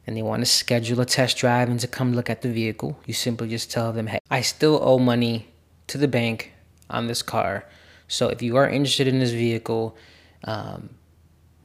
and 0.07 0.17
they 0.17 0.21
want 0.21 0.41
to 0.41 0.45
schedule 0.45 0.99
a 0.99 1.05
test 1.05 1.37
drive 1.37 1.69
and 1.69 1.79
to 1.79 1.87
come 1.87 2.13
look 2.13 2.29
at 2.29 2.41
the 2.41 2.51
vehicle, 2.51 2.99
you 3.05 3.13
simply 3.13 3.49
just 3.49 3.71
tell 3.71 3.91
them, 3.91 4.07
hey, 4.07 4.19
I 4.29 4.41
still 4.41 4.79
owe 4.81 4.97
money 4.97 5.47
to 5.87 5.97
the 5.97 6.07
bank 6.07 6.53
on 6.89 7.07
this 7.07 7.21
car. 7.21 7.65
So 8.07 8.27
if 8.29 8.41
you 8.41 8.57
are 8.57 8.67
interested 8.67 9.07
in 9.07 9.19
this 9.19 9.31
vehicle, 9.31 9.95
um, 10.43 10.89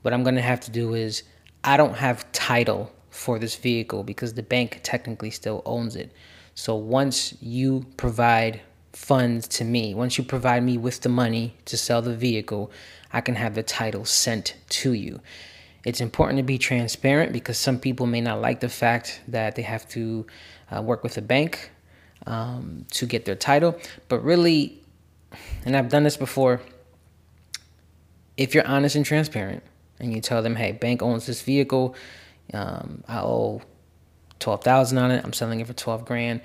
what 0.02 0.12
I'm 0.12 0.22
going 0.22 0.36
to 0.36 0.42
have 0.42 0.60
to 0.60 0.70
do 0.70 0.94
is 0.94 1.22
I 1.64 1.76
don't 1.76 1.96
have 1.96 2.30
title 2.32 2.92
for 3.10 3.38
this 3.38 3.56
vehicle 3.56 4.04
because 4.04 4.34
the 4.34 4.42
bank 4.42 4.80
technically 4.82 5.30
still 5.30 5.62
owns 5.64 5.96
it. 5.96 6.12
So 6.54 6.74
once 6.74 7.34
you 7.40 7.86
provide 7.96 8.60
funds 8.92 9.48
to 9.48 9.64
me, 9.64 9.94
once 9.94 10.16
you 10.16 10.24
provide 10.24 10.62
me 10.62 10.78
with 10.78 11.00
the 11.00 11.08
money 11.08 11.56
to 11.64 11.76
sell 11.76 12.02
the 12.02 12.14
vehicle, 12.14 12.70
I 13.12 13.20
can 13.20 13.34
have 13.34 13.54
the 13.54 13.62
title 13.62 14.04
sent 14.04 14.54
to 14.68 14.92
you. 14.92 15.20
It's 15.86 16.00
important 16.00 16.38
to 16.38 16.42
be 16.42 16.58
transparent 16.58 17.32
because 17.32 17.56
some 17.58 17.78
people 17.78 18.06
may 18.06 18.20
not 18.20 18.40
like 18.40 18.58
the 18.58 18.68
fact 18.68 19.20
that 19.28 19.54
they 19.54 19.62
have 19.62 19.88
to 19.90 20.26
uh, 20.68 20.82
work 20.82 21.04
with 21.04 21.16
a 21.16 21.22
bank 21.22 21.70
um, 22.26 22.86
to 22.90 23.06
get 23.06 23.24
their 23.24 23.36
title. 23.36 23.78
But 24.08 24.24
really, 24.24 24.82
and 25.64 25.76
I've 25.76 25.88
done 25.88 26.02
this 26.02 26.16
before, 26.16 26.60
if 28.36 28.52
you're 28.52 28.66
honest 28.66 28.96
and 28.96 29.06
transparent, 29.06 29.62
and 30.00 30.12
you 30.12 30.20
tell 30.20 30.42
them, 30.42 30.56
hey, 30.56 30.72
bank 30.72 31.02
owns 31.02 31.24
this 31.24 31.42
vehicle. 31.42 31.94
Um, 32.52 33.04
I 33.06 33.20
owe 33.20 33.62
twelve 34.40 34.64
thousand 34.64 34.98
on 34.98 35.12
it. 35.12 35.24
I'm 35.24 35.32
selling 35.32 35.60
it 35.60 35.68
for 35.68 35.72
twelve 35.72 36.04
grand 36.04 36.40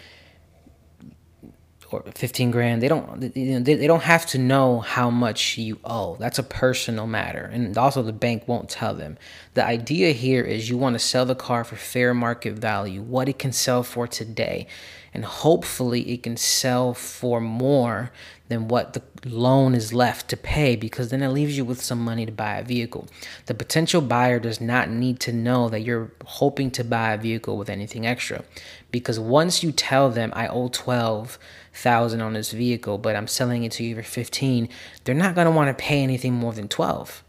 or 1.93 2.03
fifteen 2.15 2.51
grand. 2.51 2.81
They 2.81 2.87
don't 2.87 3.19
they, 3.19 3.29
they 3.29 3.87
don't 3.87 4.03
have 4.03 4.25
to 4.27 4.37
know 4.37 4.79
how 4.79 5.09
much 5.09 5.57
you 5.57 5.79
owe. 5.83 6.15
That's 6.15 6.39
a 6.39 6.43
personal 6.43 7.07
matter, 7.07 7.49
and 7.51 7.77
also 7.77 8.01
the 8.01 8.13
bank 8.13 8.47
won't 8.47 8.69
tell 8.69 8.93
them. 8.93 9.17
The 9.53 9.65
idea 9.65 10.11
here 10.11 10.43
is 10.43 10.69
you 10.69 10.77
want 10.77 10.95
to 10.95 10.99
sell 10.99 11.25
the 11.25 11.35
car 11.35 11.63
for 11.63 11.75
fair 11.75 12.13
market 12.13 12.53
value, 12.53 13.01
what 13.01 13.29
it 13.29 13.39
can 13.39 13.51
sell 13.51 13.83
for 13.83 14.07
today, 14.07 14.67
and 15.13 15.25
hopefully 15.25 16.09
it 16.11 16.23
can 16.23 16.37
sell 16.37 16.93
for 16.93 17.41
more 17.41 18.11
than 18.47 18.67
what 18.67 18.93
the 18.93 19.01
loan 19.27 19.73
is 19.73 19.93
left 19.93 20.29
to 20.29 20.37
pay 20.37 20.75
because 20.75 21.09
then 21.09 21.21
it 21.21 21.29
leaves 21.29 21.57
you 21.57 21.63
with 21.63 21.81
some 21.81 21.99
money 21.99 22.25
to 22.25 22.31
buy 22.31 22.57
a 22.57 22.63
vehicle. 22.63 23.07
The 23.45 23.53
potential 23.53 24.01
buyer 24.01 24.39
does 24.39 24.59
not 24.59 24.89
need 24.89 25.19
to 25.21 25.33
know 25.33 25.69
that 25.69 25.81
you're 25.81 26.11
hoping 26.25 26.71
to 26.71 26.83
buy 26.83 27.11
a 27.11 27.17
vehicle 27.17 27.57
with 27.57 27.69
anything 27.69 28.05
extra 28.05 28.43
because 28.91 29.19
once 29.19 29.63
you 29.63 29.71
tell 29.71 30.09
them 30.09 30.31
I 30.35 30.47
owe 30.47 30.69
12,000 30.69 32.21
on 32.21 32.33
this 32.33 32.51
vehicle 32.51 32.97
but 32.97 33.15
I'm 33.15 33.27
selling 33.27 33.63
it 33.63 33.71
to 33.73 33.83
you 33.83 33.95
for 33.95 34.03
15, 34.03 34.69
they're 35.03 35.15
not 35.15 35.35
going 35.35 35.45
to 35.45 35.51
want 35.51 35.75
to 35.75 35.83
pay 35.83 36.01
anything 36.03 36.33
more 36.33 36.53
than 36.53 36.67
12. 36.67 37.23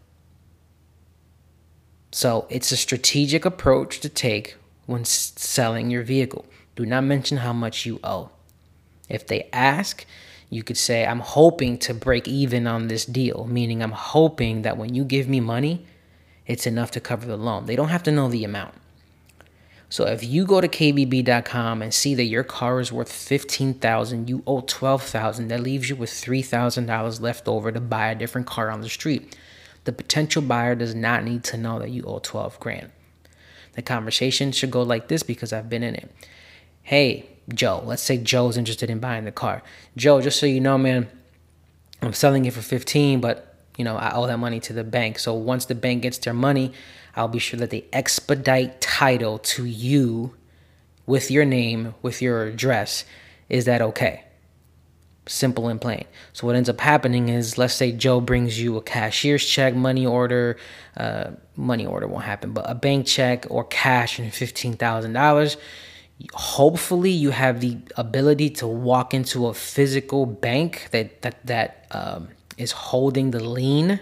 So, 2.14 2.46
it's 2.50 2.70
a 2.70 2.76
strategic 2.76 3.46
approach 3.46 4.00
to 4.00 4.08
take 4.10 4.56
when 4.84 5.06
selling 5.06 5.88
your 5.88 6.02
vehicle. 6.02 6.44
Do 6.76 6.86
not 6.86 7.04
mention 7.04 7.38
how 7.38 7.52
much 7.52 7.86
you 7.86 8.00
owe. 8.02 8.30
If 9.08 9.26
they 9.26 9.48
ask, 9.52 10.06
you 10.48 10.62
could 10.62 10.76
say, 10.76 11.06
I'm 11.06 11.20
hoping 11.20 11.78
to 11.78 11.94
break 11.94 12.28
even 12.28 12.66
on 12.66 12.88
this 12.88 13.04
deal, 13.04 13.46
meaning 13.48 13.82
I'm 13.82 13.92
hoping 13.92 14.62
that 14.62 14.76
when 14.76 14.94
you 14.94 15.04
give 15.04 15.28
me 15.28 15.40
money, 15.40 15.86
it's 16.46 16.66
enough 16.66 16.90
to 16.92 17.00
cover 17.00 17.26
the 17.26 17.36
loan. 17.36 17.66
They 17.66 17.76
don't 17.76 17.88
have 17.88 18.02
to 18.04 18.12
know 18.12 18.28
the 18.28 18.44
amount. 18.44 18.74
So 19.88 20.06
if 20.06 20.24
you 20.24 20.46
go 20.46 20.62
to 20.62 20.68
kbb.com 20.68 21.82
and 21.82 21.92
see 21.92 22.14
that 22.14 22.24
your 22.24 22.44
car 22.44 22.80
is 22.80 22.90
worth 22.90 23.12
15,000, 23.12 24.28
you 24.28 24.42
owe 24.46 24.62
12,000, 24.62 25.48
that 25.48 25.60
leaves 25.60 25.90
you 25.90 25.96
with 25.96 26.08
$3,000 26.08 27.20
left 27.20 27.46
over 27.46 27.70
to 27.70 27.80
buy 27.80 28.08
a 28.08 28.14
different 28.14 28.46
car 28.46 28.70
on 28.70 28.80
the 28.80 28.88
street. 28.88 29.36
The 29.84 29.92
potential 29.92 30.40
buyer 30.40 30.74
does 30.74 30.94
not 30.94 31.24
need 31.24 31.44
to 31.44 31.58
know 31.58 31.78
that 31.78 31.90
you 31.90 32.04
owe 32.04 32.20
12 32.20 32.58
grand. 32.58 32.90
The 33.74 33.82
conversation 33.82 34.52
should 34.52 34.70
go 34.70 34.82
like 34.82 35.08
this 35.08 35.22
because 35.22 35.52
I've 35.52 35.68
been 35.68 35.82
in 35.82 35.94
it. 35.94 36.10
Hey, 36.82 37.28
Joe. 37.52 37.82
Let's 37.84 38.02
say 38.02 38.18
Joe's 38.18 38.56
interested 38.56 38.90
in 38.90 38.98
buying 38.98 39.24
the 39.24 39.32
car. 39.32 39.62
Joe, 39.96 40.20
just 40.20 40.38
so 40.38 40.46
you 40.46 40.60
know, 40.60 40.78
man, 40.78 41.08
I'm 42.00 42.12
selling 42.12 42.44
it 42.44 42.52
for 42.52 42.62
15, 42.62 43.20
but 43.20 43.48
you 43.76 43.84
know, 43.84 43.96
I 43.96 44.12
owe 44.14 44.26
that 44.26 44.38
money 44.38 44.60
to 44.60 44.72
the 44.72 44.84
bank. 44.84 45.18
So 45.18 45.32
once 45.32 45.64
the 45.64 45.74
bank 45.74 46.02
gets 46.02 46.18
their 46.18 46.34
money, 46.34 46.72
I'll 47.16 47.28
be 47.28 47.38
sure 47.38 47.58
that 47.60 47.70
they 47.70 47.86
expedite 47.92 48.80
title 48.80 49.38
to 49.38 49.64
you 49.64 50.34
with 51.06 51.30
your 51.30 51.44
name, 51.44 51.94
with 52.02 52.20
your 52.20 52.44
address. 52.44 53.04
Is 53.48 53.64
that 53.66 53.80
okay? 53.80 54.24
Simple 55.26 55.68
and 55.68 55.80
plain. 55.80 56.04
So 56.32 56.46
what 56.46 56.56
ends 56.56 56.68
up 56.68 56.80
happening 56.80 57.28
is, 57.28 57.56
let's 57.56 57.74
say 57.74 57.92
Joe 57.92 58.20
brings 58.20 58.60
you 58.60 58.76
a 58.76 58.82
cashier's 58.82 59.46
check, 59.46 59.74
money 59.74 60.04
order, 60.04 60.56
uh, 60.96 61.30
money 61.56 61.86
order 61.86 62.08
won't 62.08 62.24
happen, 62.24 62.52
but 62.52 62.68
a 62.68 62.74
bank 62.74 63.06
check 63.06 63.46
or 63.48 63.64
cash 63.64 64.18
and 64.18 64.32
fifteen 64.34 64.74
thousand 64.74 65.12
dollars 65.12 65.56
hopefully 66.34 67.10
you 67.10 67.30
have 67.30 67.60
the 67.60 67.78
ability 67.96 68.50
to 68.50 68.66
walk 68.66 69.14
into 69.14 69.46
a 69.46 69.54
physical 69.54 70.26
bank 70.26 70.88
that 70.90 71.22
that 71.22 71.46
that 71.46 71.86
um, 71.90 72.28
is 72.56 72.72
holding 72.72 73.30
the 73.30 73.42
lien 73.42 74.00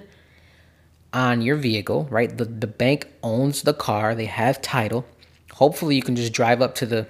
on 1.12 1.42
your 1.42 1.56
vehicle 1.56 2.06
right? 2.10 2.36
The, 2.36 2.44
the 2.44 2.66
bank 2.66 3.08
owns 3.22 3.62
the 3.62 3.74
car. 3.74 4.14
They 4.14 4.26
have 4.26 4.62
title. 4.62 5.04
Hopefully 5.52 5.96
you 5.96 6.02
can 6.02 6.16
just 6.16 6.32
drive 6.32 6.62
up 6.62 6.74
to 6.76 6.86
the 6.86 7.06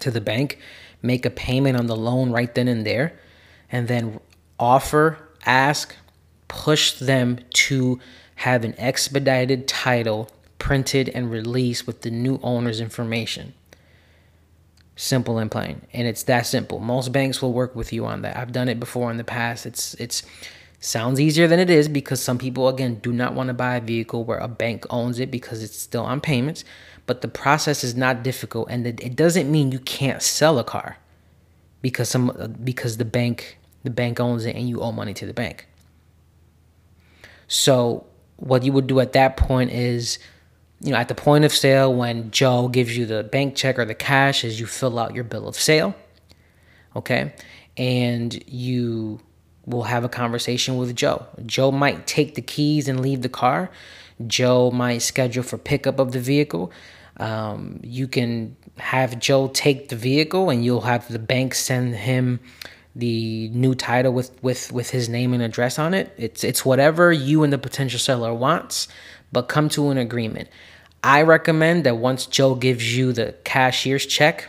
to 0.00 0.10
the 0.10 0.20
bank 0.20 0.58
make 1.02 1.26
a 1.26 1.30
payment 1.30 1.76
on 1.76 1.86
the 1.86 1.96
loan 1.96 2.30
right 2.30 2.54
then 2.54 2.68
and 2.68 2.86
there 2.86 3.18
and 3.70 3.88
then 3.88 4.20
offer 4.58 5.18
ask 5.44 5.96
push 6.48 6.92
them 6.92 7.38
to 7.52 7.98
have 8.36 8.64
an 8.64 8.74
expedited 8.78 9.66
title 9.66 10.30
printed 10.58 11.08
and 11.08 11.30
released 11.30 11.86
with 11.86 12.02
the 12.02 12.10
new 12.10 12.38
owner's 12.42 12.80
information 12.80 13.52
simple 15.02 15.38
and 15.38 15.50
plain 15.50 15.82
and 15.92 16.06
it's 16.06 16.22
that 16.24 16.46
simple. 16.46 16.78
Most 16.78 17.12
banks 17.12 17.42
will 17.42 17.52
work 17.52 17.74
with 17.74 17.92
you 17.92 18.06
on 18.06 18.22
that. 18.22 18.36
I've 18.36 18.52
done 18.52 18.68
it 18.68 18.78
before 18.80 19.10
in 19.10 19.16
the 19.16 19.24
past. 19.24 19.66
It's 19.66 19.94
it's 19.94 20.22
sounds 20.80 21.20
easier 21.20 21.46
than 21.46 21.60
it 21.60 21.70
is 21.70 21.88
because 21.88 22.20
some 22.20 22.38
people 22.38 22.68
again 22.68 22.96
do 22.96 23.12
not 23.12 23.34
want 23.34 23.46
to 23.48 23.54
buy 23.54 23.76
a 23.76 23.80
vehicle 23.80 24.24
where 24.24 24.38
a 24.38 24.48
bank 24.48 24.84
owns 24.90 25.20
it 25.20 25.30
because 25.30 25.62
it's 25.62 25.78
still 25.78 26.02
on 26.02 26.20
payments 26.20 26.64
but 27.06 27.20
the 27.20 27.28
process 27.28 27.84
is 27.84 27.94
not 27.94 28.24
difficult 28.24 28.68
and 28.68 28.84
it 28.86 29.14
doesn't 29.14 29.50
mean 29.50 29.70
you 29.70 29.78
can't 29.78 30.22
sell 30.22 30.58
a 30.58 30.64
car 30.64 30.98
because 31.82 32.08
some 32.08 32.30
uh, 32.30 32.46
because 32.46 32.96
the 32.96 33.04
bank 33.04 33.58
the 33.82 33.90
bank 33.90 34.20
owns 34.20 34.46
it 34.46 34.54
and 34.54 34.68
you 34.68 34.80
owe 34.80 34.92
money 34.92 35.12
to 35.14 35.26
the 35.26 35.34
bank. 35.34 35.66
So 37.48 38.06
what 38.36 38.62
you 38.62 38.72
would 38.72 38.86
do 38.86 39.00
at 39.00 39.12
that 39.12 39.36
point 39.36 39.72
is 39.72 40.18
you 40.82 40.90
know, 40.90 40.96
at 40.96 41.08
the 41.08 41.14
point 41.14 41.44
of 41.44 41.52
sale 41.52 41.94
when 41.94 42.30
Joe 42.30 42.68
gives 42.68 42.96
you 42.96 43.06
the 43.06 43.22
bank 43.22 43.54
check 43.54 43.78
or 43.78 43.84
the 43.84 43.94
cash 43.94 44.44
as 44.44 44.58
you 44.58 44.66
fill 44.66 44.98
out 44.98 45.14
your 45.14 45.24
bill 45.24 45.46
of 45.46 45.54
sale. 45.54 45.94
Okay. 46.96 47.32
And 47.76 48.42
you 48.48 49.20
will 49.64 49.84
have 49.84 50.04
a 50.04 50.08
conversation 50.08 50.76
with 50.76 50.94
Joe. 50.96 51.26
Joe 51.46 51.70
might 51.70 52.06
take 52.06 52.34
the 52.34 52.42
keys 52.42 52.88
and 52.88 53.00
leave 53.00 53.22
the 53.22 53.28
car. 53.28 53.70
Joe 54.26 54.70
might 54.72 54.98
schedule 54.98 55.44
for 55.44 55.56
pickup 55.56 56.00
of 56.00 56.12
the 56.12 56.20
vehicle. 56.20 56.72
Um, 57.18 57.80
you 57.82 58.08
can 58.08 58.56
have 58.78 59.18
Joe 59.20 59.48
take 59.48 59.88
the 59.88 59.96
vehicle 59.96 60.50
and 60.50 60.64
you'll 60.64 60.80
have 60.80 61.06
the 61.08 61.18
bank 61.18 61.54
send 61.54 61.94
him 61.94 62.40
the 62.94 63.48
new 63.50 63.74
title 63.74 64.12
with, 64.12 64.42
with, 64.42 64.72
with 64.72 64.90
his 64.90 65.08
name 65.08 65.32
and 65.32 65.42
address 65.42 65.78
on 65.78 65.94
it. 65.94 66.12
It's, 66.18 66.44
it's 66.44 66.64
whatever 66.64 67.12
you 67.12 67.42
and 67.42 67.52
the 67.52 67.58
potential 67.58 67.98
seller 67.98 68.34
wants, 68.34 68.88
but 69.32 69.48
come 69.48 69.68
to 69.70 69.90
an 69.90 69.98
agreement. 69.98 70.48
I 71.02 71.22
recommend 71.22 71.84
that 71.84 71.96
once 71.96 72.26
Joe 72.26 72.54
gives 72.54 72.96
you 72.96 73.12
the 73.12 73.34
cashier's 73.44 74.06
check, 74.06 74.48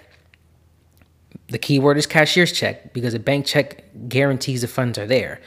the 1.47 1.57
keyword 1.57 1.97
is 1.97 2.05
cashier's 2.05 2.51
check 2.51 2.93
because 2.93 3.13
a 3.13 3.19
bank 3.19 3.45
check 3.45 3.85
guarantees 4.07 4.61
the 4.61 4.67
funds 4.67 4.99
are 4.99 5.07
there, 5.07 5.41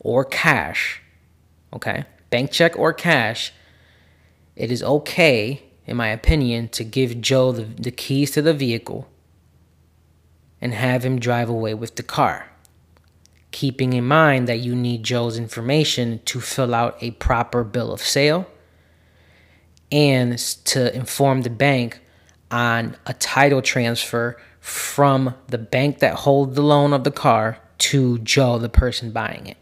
or 0.00 0.24
cash. 0.24 1.02
Okay, 1.72 2.04
bank 2.30 2.50
check 2.50 2.78
or 2.78 2.92
cash. 2.92 3.52
It 4.54 4.70
is 4.70 4.82
okay, 4.82 5.62
in 5.84 5.96
my 5.96 6.08
opinion, 6.08 6.68
to 6.70 6.84
give 6.84 7.20
Joe 7.20 7.52
the, 7.52 7.64
the 7.64 7.90
keys 7.90 8.30
to 8.32 8.42
the 8.42 8.54
vehicle 8.54 9.08
and 10.60 10.72
have 10.72 11.04
him 11.04 11.18
drive 11.18 11.50
away 11.50 11.74
with 11.74 11.96
the 11.96 12.02
car. 12.02 12.48
Keeping 13.50 13.92
in 13.92 14.06
mind 14.06 14.48
that 14.48 14.60
you 14.60 14.74
need 14.74 15.02
Joe's 15.02 15.38
information 15.38 16.20
to 16.24 16.40
fill 16.40 16.74
out 16.74 16.96
a 17.02 17.10
proper 17.12 17.62
bill 17.62 17.92
of 17.92 18.00
sale 18.00 18.46
and 19.90 20.38
to 20.38 20.94
inform 20.94 21.42
the 21.42 21.50
bank 21.50 22.00
on 22.50 22.96
a 23.06 23.14
title 23.14 23.62
transfer 23.62 24.36
from 24.60 25.34
the 25.48 25.58
bank 25.58 26.00
that 26.00 26.14
holds 26.14 26.54
the 26.56 26.62
loan 26.62 26.92
of 26.92 27.04
the 27.04 27.10
car 27.10 27.58
to 27.78 28.18
Joe, 28.18 28.58
the 28.58 28.68
person 28.68 29.10
buying 29.12 29.46
it. 29.46 29.56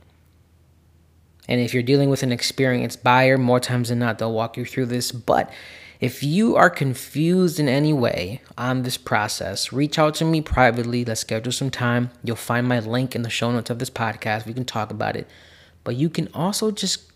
And 1.46 1.60
if 1.60 1.74
you're 1.74 1.82
dealing 1.82 2.08
with 2.08 2.22
an 2.22 2.32
experienced 2.32 3.04
buyer, 3.04 3.36
more 3.36 3.60
times 3.60 3.90
than 3.90 3.98
not, 3.98 4.18
they'll 4.18 4.32
walk 4.32 4.56
you 4.56 4.64
through 4.64 4.86
this. 4.86 5.12
But 5.12 5.52
if 6.00 6.22
you 6.22 6.56
are 6.56 6.70
confused 6.70 7.60
in 7.60 7.68
any 7.68 7.92
way 7.92 8.40
on 8.56 8.82
this 8.82 8.96
process, 8.96 9.72
reach 9.72 9.98
out 9.98 10.14
to 10.16 10.24
me 10.24 10.40
privately. 10.40 11.04
Let's 11.04 11.20
schedule 11.20 11.52
some 11.52 11.70
time. 11.70 12.10
You'll 12.22 12.36
find 12.36 12.66
my 12.66 12.80
link 12.80 13.14
in 13.14 13.22
the 13.22 13.30
show 13.30 13.50
notes 13.52 13.70
of 13.70 13.78
this 13.78 13.90
podcast. 13.90 14.46
We 14.46 14.54
can 14.54 14.64
talk 14.64 14.90
about 14.90 15.16
it. 15.16 15.28
But 15.82 15.96
you 15.96 16.08
can 16.08 16.28
also 16.32 16.70
just 16.70 17.10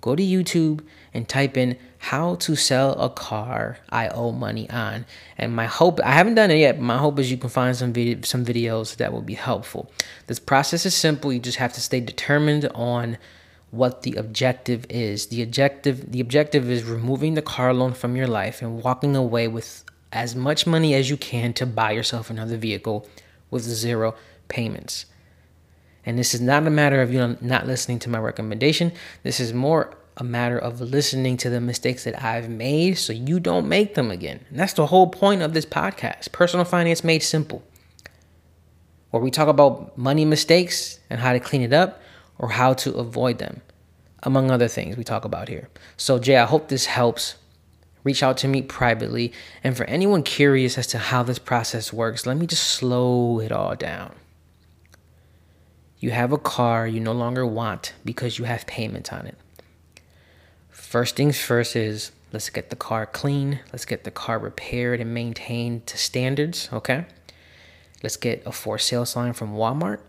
go 0.00 0.16
to 0.16 0.22
YouTube 0.22 0.82
and 1.12 1.28
type 1.28 1.56
in 1.56 1.76
how 1.98 2.34
to 2.36 2.56
sell 2.56 2.92
a 2.92 3.10
car 3.10 3.78
I 3.90 4.08
owe 4.08 4.32
money 4.32 4.68
on. 4.70 5.04
And 5.36 5.54
my 5.54 5.66
hope, 5.66 6.00
I 6.00 6.12
haven't 6.12 6.36
done 6.36 6.50
it 6.50 6.56
yet, 6.56 6.80
my 6.80 6.98
hope 6.98 7.18
is 7.18 7.30
you 7.30 7.36
can 7.36 7.50
find 7.50 7.76
some 7.76 7.94
some 8.24 8.44
videos 8.44 8.96
that 8.96 9.12
will 9.12 9.22
be 9.22 9.34
helpful. 9.34 9.90
This 10.26 10.38
process 10.38 10.86
is 10.86 10.94
simple. 10.94 11.32
You 11.32 11.40
just 11.40 11.58
have 11.58 11.72
to 11.74 11.80
stay 11.80 12.00
determined 12.00 12.66
on 12.74 13.18
what 13.70 14.02
the 14.02 14.14
objective 14.16 14.86
is. 14.88 15.26
The 15.26 15.42
objective 15.42 16.10
the 16.10 16.20
objective 16.20 16.70
is 16.70 16.84
removing 16.84 17.34
the 17.34 17.42
car 17.42 17.72
loan 17.72 17.94
from 17.94 18.16
your 18.16 18.26
life 18.26 18.62
and 18.62 18.82
walking 18.82 19.14
away 19.14 19.48
with 19.48 19.84
as 20.12 20.34
much 20.34 20.66
money 20.66 20.94
as 20.94 21.08
you 21.08 21.16
can 21.16 21.52
to 21.54 21.66
buy 21.66 21.92
yourself 21.92 22.30
another 22.30 22.56
vehicle 22.56 23.06
with 23.50 23.62
zero 23.62 24.14
payments. 24.48 25.06
And 26.06 26.18
this 26.18 26.34
is 26.34 26.40
not 26.40 26.66
a 26.66 26.70
matter 26.70 27.02
of 27.02 27.12
you 27.12 27.18
know, 27.18 27.36
not 27.40 27.66
listening 27.66 27.98
to 28.00 28.10
my 28.10 28.18
recommendation. 28.18 28.92
This 29.22 29.40
is 29.40 29.52
more 29.52 29.96
a 30.16 30.24
matter 30.24 30.58
of 30.58 30.80
listening 30.80 31.36
to 31.38 31.50
the 31.50 31.60
mistakes 31.60 32.04
that 32.04 32.22
I've 32.22 32.48
made 32.48 32.98
so 32.98 33.12
you 33.12 33.40
don't 33.40 33.68
make 33.68 33.94
them 33.94 34.10
again. 34.10 34.44
And 34.50 34.58
that's 34.58 34.74
the 34.74 34.86
whole 34.86 35.06
point 35.06 35.42
of 35.42 35.54
this 35.54 35.66
podcast 35.66 36.30
Personal 36.32 36.64
Finance 36.64 37.02
Made 37.02 37.22
Simple, 37.22 37.62
where 39.10 39.22
we 39.22 39.30
talk 39.30 39.48
about 39.48 39.96
money 39.96 40.24
mistakes 40.24 41.00
and 41.08 41.20
how 41.20 41.32
to 41.32 41.40
clean 41.40 41.62
it 41.62 41.72
up 41.72 42.02
or 42.38 42.50
how 42.50 42.74
to 42.74 42.94
avoid 42.94 43.38
them, 43.38 43.62
among 44.22 44.50
other 44.50 44.68
things 44.68 44.96
we 44.96 45.04
talk 45.04 45.24
about 45.24 45.48
here. 45.48 45.68
So, 45.96 46.18
Jay, 46.18 46.36
I 46.36 46.46
hope 46.46 46.68
this 46.68 46.86
helps. 46.86 47.36
Reach 48.02 48.22
out 48.22 48.38
to 48.38 48.48
me 48.48 48.62
privately. 48.62 49.32
And 49.62 49.76
for 49.76 49.84
anyone 49.84 50.22
curious 50.22 50.78
as 50.78 50.86
to 50.88 50.98
how 50.98 51.22
this 51.22 51.38
process 51.38 51.92
works, 51.92 52.24
let 52.24 52.38
me 52.38 52.46
just 52.46 52.64
slow 52.64 53.40
it 53.40 53.52
all 53.52 53.74
down. 53.76 54.14
You 56.00 56.10
have 56.10 56.32
a 56.32 56.38
car 56.38 56.86
you 56.86 56.98
no 56.98 57.12
longer 57.12 57.46
want 57.46 57.92
because 58.04 58.38
you 58.38 58.46
have 58.46 58.66
payment 58.66 59.12
on 59.12 59.26
it. 59.26 59.36
First 60.70 61.14
things 61.14 61.38
first 61.38 61.76
is 61.76 62.10
let's 62.32 62.48
get 62.48 62.70
the 62.70 62.76
car 62.76 63.06
clean, 63.06 63.60
let's 63.72 63.84
get 63.84 64.04
the 64.04 64.10
car 64.10 64.38
repaired 64.38 65.00
and 65.00 65.12
maintained 65.12 65.86
to 65.86 65.98
standards, 65.98 66.70
okay? 66.72 67.04
Let's 68.02 68.16
get 68.16 68.42
a 68.46 68.52
for 68.52 68.78
sale 68.78 69.04
sign 69.04 69.34
from 69.34 69.54
Walmart. 69.54 70.00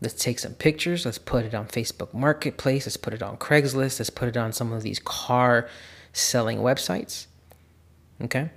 Let's 0.00 0.14
take 0.14 0.38
some 0.38 0.54
pictures. 0.54 1.04
Let's 1.04 1.18
put 1.18 1.44
it 1.44 1.54
on 1.54 1.66
Facebook 1.66 2.14
Marketplace. 2.14 2.86
Let's 2.86 2.96
put 2.96 3.12
it 3.12 3.22
on 3.22 3.36
Craigslist. 3.36 3.98
Let's 3.98 4.10
put 4.10 4.28
it 4.28 4.36
on 4.36 4.52
some 4.52 4.72
of 4.72 4.82
these 4.82 5.00
car 5.00 5.68
selling 6.12 6.58
websites. 6.58 7.26
Okay. 8.22 8.50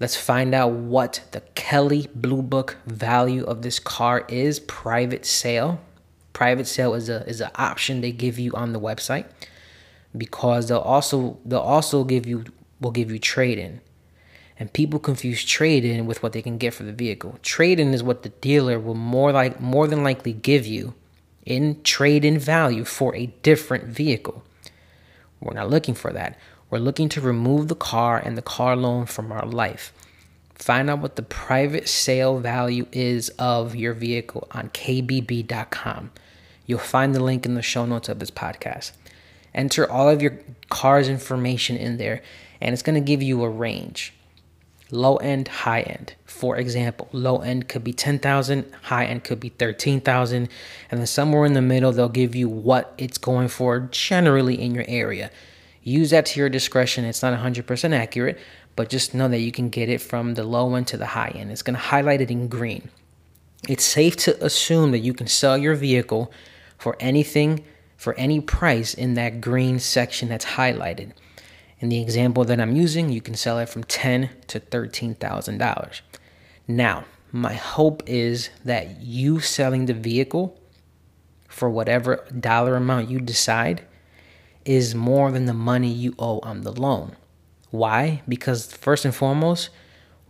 Let's 0.00 0.16
find 0.16 0.54
out 0.54 0.70
what 0.70 1.22
the 1.32 1.40
Kelley 1.56 2.08
Blue 2.14 2.42
Book 2.42 2.76
value 2.86 3.44
of 3.44 3.62
this 3.62 3.80
car 3.80 4.24
is. 4.28 4.60
Private 4.60 5.26
sale. 5.26 5.80
Private 6.32 6.66
sale 6.66 6.94
is 6.94 7.08
a 7.08 7.26
is 7.26 7.40
an 7.40 7.50
option 7.56 8.00
they 8.00 8.12
give 8.12 8.38
you 8.38 8.52
on 8.52 8.72
the 8.72 8.80
website 8.80 9.26
because 10.16 10.68
they'll 10.68 10.78
also 10.78 11.38
they'll 11.44 11.60
also 11.60 12.04
give 12.04 12.26
you 12.26 12.44
will 12.80 12.90
give 12.90 13.10
you 13.10 13.18
trade 13.18 13.58
in. 13.58 13.80
And 14.60 14.72
people 14.72 14.98
confuse 14.98 15.44
trade 15.44 15.84
in 15.84 16.06
with 16.06 16.22
what 16.22 16.32
they 16.32 16.42
can 16.42 16.58
get 16.58 16.74
for 16.74 16.82
the 16.82 16.92
vehicle. 16.92 17.38
Trade 17.42 17.78
in 17.78 17.94
is 17.94 18.02
what 18.02 18.24
the 18.24 18.28
dealer 18.28 18.78
will 18.78 18.94
more 18.94 19.32
like 19.32 19.60
more 19.60 19.86
than 19.86 20.02
likely 20.02 20.32
give 20.32 20.66
you 20.66 20.94
in 21.44 21.82
trade 21.82 22.24
in 22.24 22.38
value 22.38 22.84
for 22.84 23.14
a 23.14 23.26
different 23.42 23.84
vehicle. 23.84 24.44
We're 25.40 25.54
not 25.54 25.70
looking 25.70 25.94
for 25.94 26.12
that. 26.12 26.38
We're 26.70 26.78
looking 26.78 27.08
to 27.10 27.20
remove 27.20 27.68
the 27.68 27.74
car 27.74 28.18
and 28.18 28.36
the 28.36 28.42
car 28.42 28.76
loan 28.76 29.06
from 29.06 29.32
our 29.32 29.46
life. 29.46 29.92
Find 30.58 30.90
out 30.90 30.98
what 30.98 31.16
the 31.16 31.22
private 31.22 31.88
sale 31.88 32.38
value 32.38 32.86
is 32.92 33.28
of 33.38 33.76
your 33.76 33.94
vehicle 33.94 34.48
on 34.50 34.70
kbb.com. 34.70 36.10
You'll 36.66 36.78
find 36.78 37.14
the 37.14 37.22
link 37.22 37.46
in 37.46 37.54
the 37.54 37.62
show 37.62 37.86
notes 37.86 38.08
of 38.08 38.18
this 38.18 38.30
podcast. 38.30 38.92
Enter 39.54 39.90
all 39.90 40.08
of 40.08 40.20
your 40.20 40.38
car's 40.68 41.08
information 41.08 41.76
in 41.76 41.96
there, 41.96 42.22
and 42.60 42.72
it's 42.72 42.82
going 42.82 42.94
to 42.94 43.06
give 43.06 43.22
you 43.22 43.42
a 43.42 43.48
range 43.48 44.12
low 44.90 45.16
end, 45.16 45.48
high 45.48 45.82
end. 45.82 46.14
For 46.24 46.56
example, 46.56 47.08
low 47.12 47.38
end 47.38 47.68
could 47.68 47.84
be 47.84 47.92
10,000, 47.92 48.72
high 48.82 49.04
end 49.04 49.24
could 49.24 49.40
be 49.40 49.50
13,000, 49.50 50.48
and 50.90 51.00
then 51.00 51.06
somewhere 51.06 51.44
in 51.44 51.54
the 51.54 51.62
middle 51.62 51.92
they'll 51.92 52.08
give 52.08 52.34
you 52.34 52.48
what 52.48 52.94
it's 52.98 53.18
going 53.18 53.48
for 53.48 53.80
generally 53.90 54.60
in 54.60 54.74
your 54.74 54.84
area. 54.88 55.30
Use 55.82 56.10
that 56.10 56.26
to 56.26 56.40
your 56.40 56.48
discretion. 56.48 57.04
It's 57.04 57.22
not 57.22 57.38
100% 57.38 57.92
accurate, 57.94 58.38
but 58.78 58.88
just 58.88 59.12
know 59.12 59.26
that 59.26 59.40
you 59.40 59.50
can 59.50 59.70
get 59.70 59.88
it 59.88 60.00
from 60.00 60.34
the 60.34 60.44
low 60.44 60.76
end 60.76 60.86
to 60.86 60.96
the 60.96 61.04
high 61.04 61.32
end. 61.34 61.50
It's 61.50 61.62
going 61.62 61.74
to 61.74 61.82
highlight 61.82 62.20
it 62.20 62.30
in 62.30 62.46
green. 62.46 62.90
It's 63.68 63.82
safe 63.82 64.14
to 64.18 64.44
assume 64.44 64.92
that 64.92 65.00
you 65.00 65.12
can 65.12 65.26
sell 65.26 65.58
your 65.58 65.74
vehicle 65.74 66.30
for 66.78 66.96
anything 67.00 67.64
for 67.96 68.14
any 68.14 68.40
price 68.40 68.94
in 68.94 69.14
that 69.14 69.40
green 69.40 69.80
section 69.80 70.28
that's 70.28 70.44
highlighted. 70.44 71.10
In 71.80 71.88
the 71.88 72.00
example 72.00 72.44
that 72.44 72.60
I'm 72.60 72.76
using, 72.76 73.08
you 73.08 73.20
can 73.20 73.34
sell 73.34 73.58
it 73.58 73.68
from 73.68 73.82
ten 73.82 74.30
to 74.46 74.60
thirteen 74.60 75.16
thousand 75.16 75.58
dollars. 75.58 76.02
Now, 76.68 77.04
my 77.32 77.54
hope 77.54 78.04
is 78.06 78.50
that 78.64 79.00
you 79.00 79.40
selling 79.40 79.86
the 79.86 79.92
vehicle 79.92 80.56
for 81.48 81.68
whatever 81.68 82.24
dollar 82.38 82.76
amount 82.76 83.10
you 83.10 83.18
decide 83.18 83.82
is 84.64 84.94
more 84.94 85.32
than 85.32 85.46
the 85.46 85.52
money 85.52 85.90
you 85.90 86.14
owe 86.16 86.38
on 86.44 86.60
the 86.60 86.70
loan. 86.70 87.16
Why? 87.70 88.22
Because 88.28 88.72
first 88.72 89.04
and 89.04 89.14
foremost, 89.14 89.70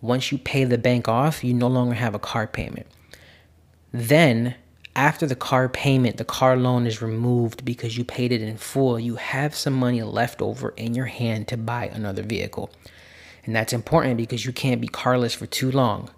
once 0.00 0.30
you 0.32 0.38
pay 0.38 0.64
the 0.64 0.78
bank 0.78 1.08
off, 1.08 1.42
you 1.42 1.54
no 1.54 1.68
longer 1.68 1.94
have 1.94 2.14
a 2.14 2.18
car 2.18 2.46
payment. 2.46 2.86
Then 3.92 4.54
after 4.94 5.26
the 5.26 5.36
car 5.36 5.68
payment, 5.68 6.16
the 6.16 6.24
car 6.24 6.56
loan 6.56 6.86
is 6.86 7.00
removed 7.00 7.64
because 7.64 7.96
you 7.96 8.04
paid 8.04 8.32
it 8.32 8.42
in 8.42 8.56
full, 8.56 8.98
you 8.98 9.16
have 9.16 9.54
some 9.54 9.74
money 9.74 10.02
left 10.02 10.42
over 10.42 10.70
in 10.70 10.94
your 10.94 11.06
hand 11.06 11.48
to 11.48 11.56
buy 11.56 11.86
another 11.86 12.22
vehicle. 12.22 12.70
And 13.44 13.54
that's 13.54 13.72
important 13.72 14.16
because 14.16 14.44
you 14.44 14.52
can't 14.52 14.80
be 14.80 14.88
carless 14.88 15.34
for 15.34 15.46
too 15.46 15.70
long. 15.70 16.10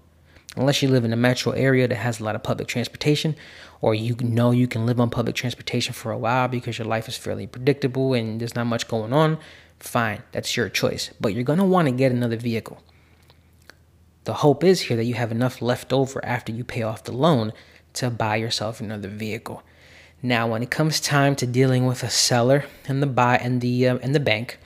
Unless 0.56 0.82
you 0.82 0.88
live 0.88 1.04
in 1.04 1.12
a 1.12 1.16
metro 1.16 1.52
area 1.52 1.86
that 1.86 1.94
has 1.94 2.18
a 2.18 2.24
lot 2.24 2.34
of 2.34 2.42
public 2.42 2.66
transportation, 2.66 3.36
or 3.80 3.94
you 3.94 4.16
know 4.20 4.50
you 4.50 4.66
can 4.66 4.84
live 4.84 4.98
on 4.98 5.10
public 5.10 5.36
transportation 5.36 5.94
for 5.94 6.10
a 6.10 6.18
while 6.18 6.48
because 6.48 6.78
your 6.78 6.88
life 6.88 7.06
is 7.06 7.16
fairly 7.16 7.46
predictable 7.46 8.14
and 8.14 8.40
there's 8.40 8.56
not 8.56 8.66
much 8.66 8.88
going 8.88 9.12
on, 9.12 9.38
fine, 9.80 10.22
that's 10.32 10.56
your 10.56 10.68
choice. 10.68 11.10
But 11.20 11.34
you're 11.34 11.42
gonna 11.42 11.66
wanna 11.66 11.92
get 11.92 12.12
another 12.12 12.36
vehicle. 12.36 12.82
The 14.24 14.34
hope 14.34 14.62
is 14.62 14.82
here 14.82 14.96
that 14.96 15.04
you 15.04 15.14
have 15.14 15.32
enough 15.32 15.60
left 15.62 15.92
over 15.92 16.24
after 16.24 16.52
you 16.52 16.62
pay 16.62 16.82
off 16.82 17.04
the 17.04 17.12
loan 17.12 17.52
to 17.94 18.10
buy 18.10 18.36
yourself 18.36 18.80
another 18.80 19.08
vehicle. 19.08 19.62
Now, 20.22 20.46
when 20.46 20.62
it 20.62 20.70
comes 20.70 21.00
time 21.00 21.34
to 21.36 21.46
dealing 21.46 21.86
with 21.86 22.02
a 22.02 22.10
seller 22.10 22.64
and 22.86 23.02
the 23.02 23.06
buy 23.06 23.38
and 23.38 23.60
the 23.60 23.88
uh, 23.88 23.98
and 23.98 24.14
the 24.14 24.20
bank, 24.20 24.58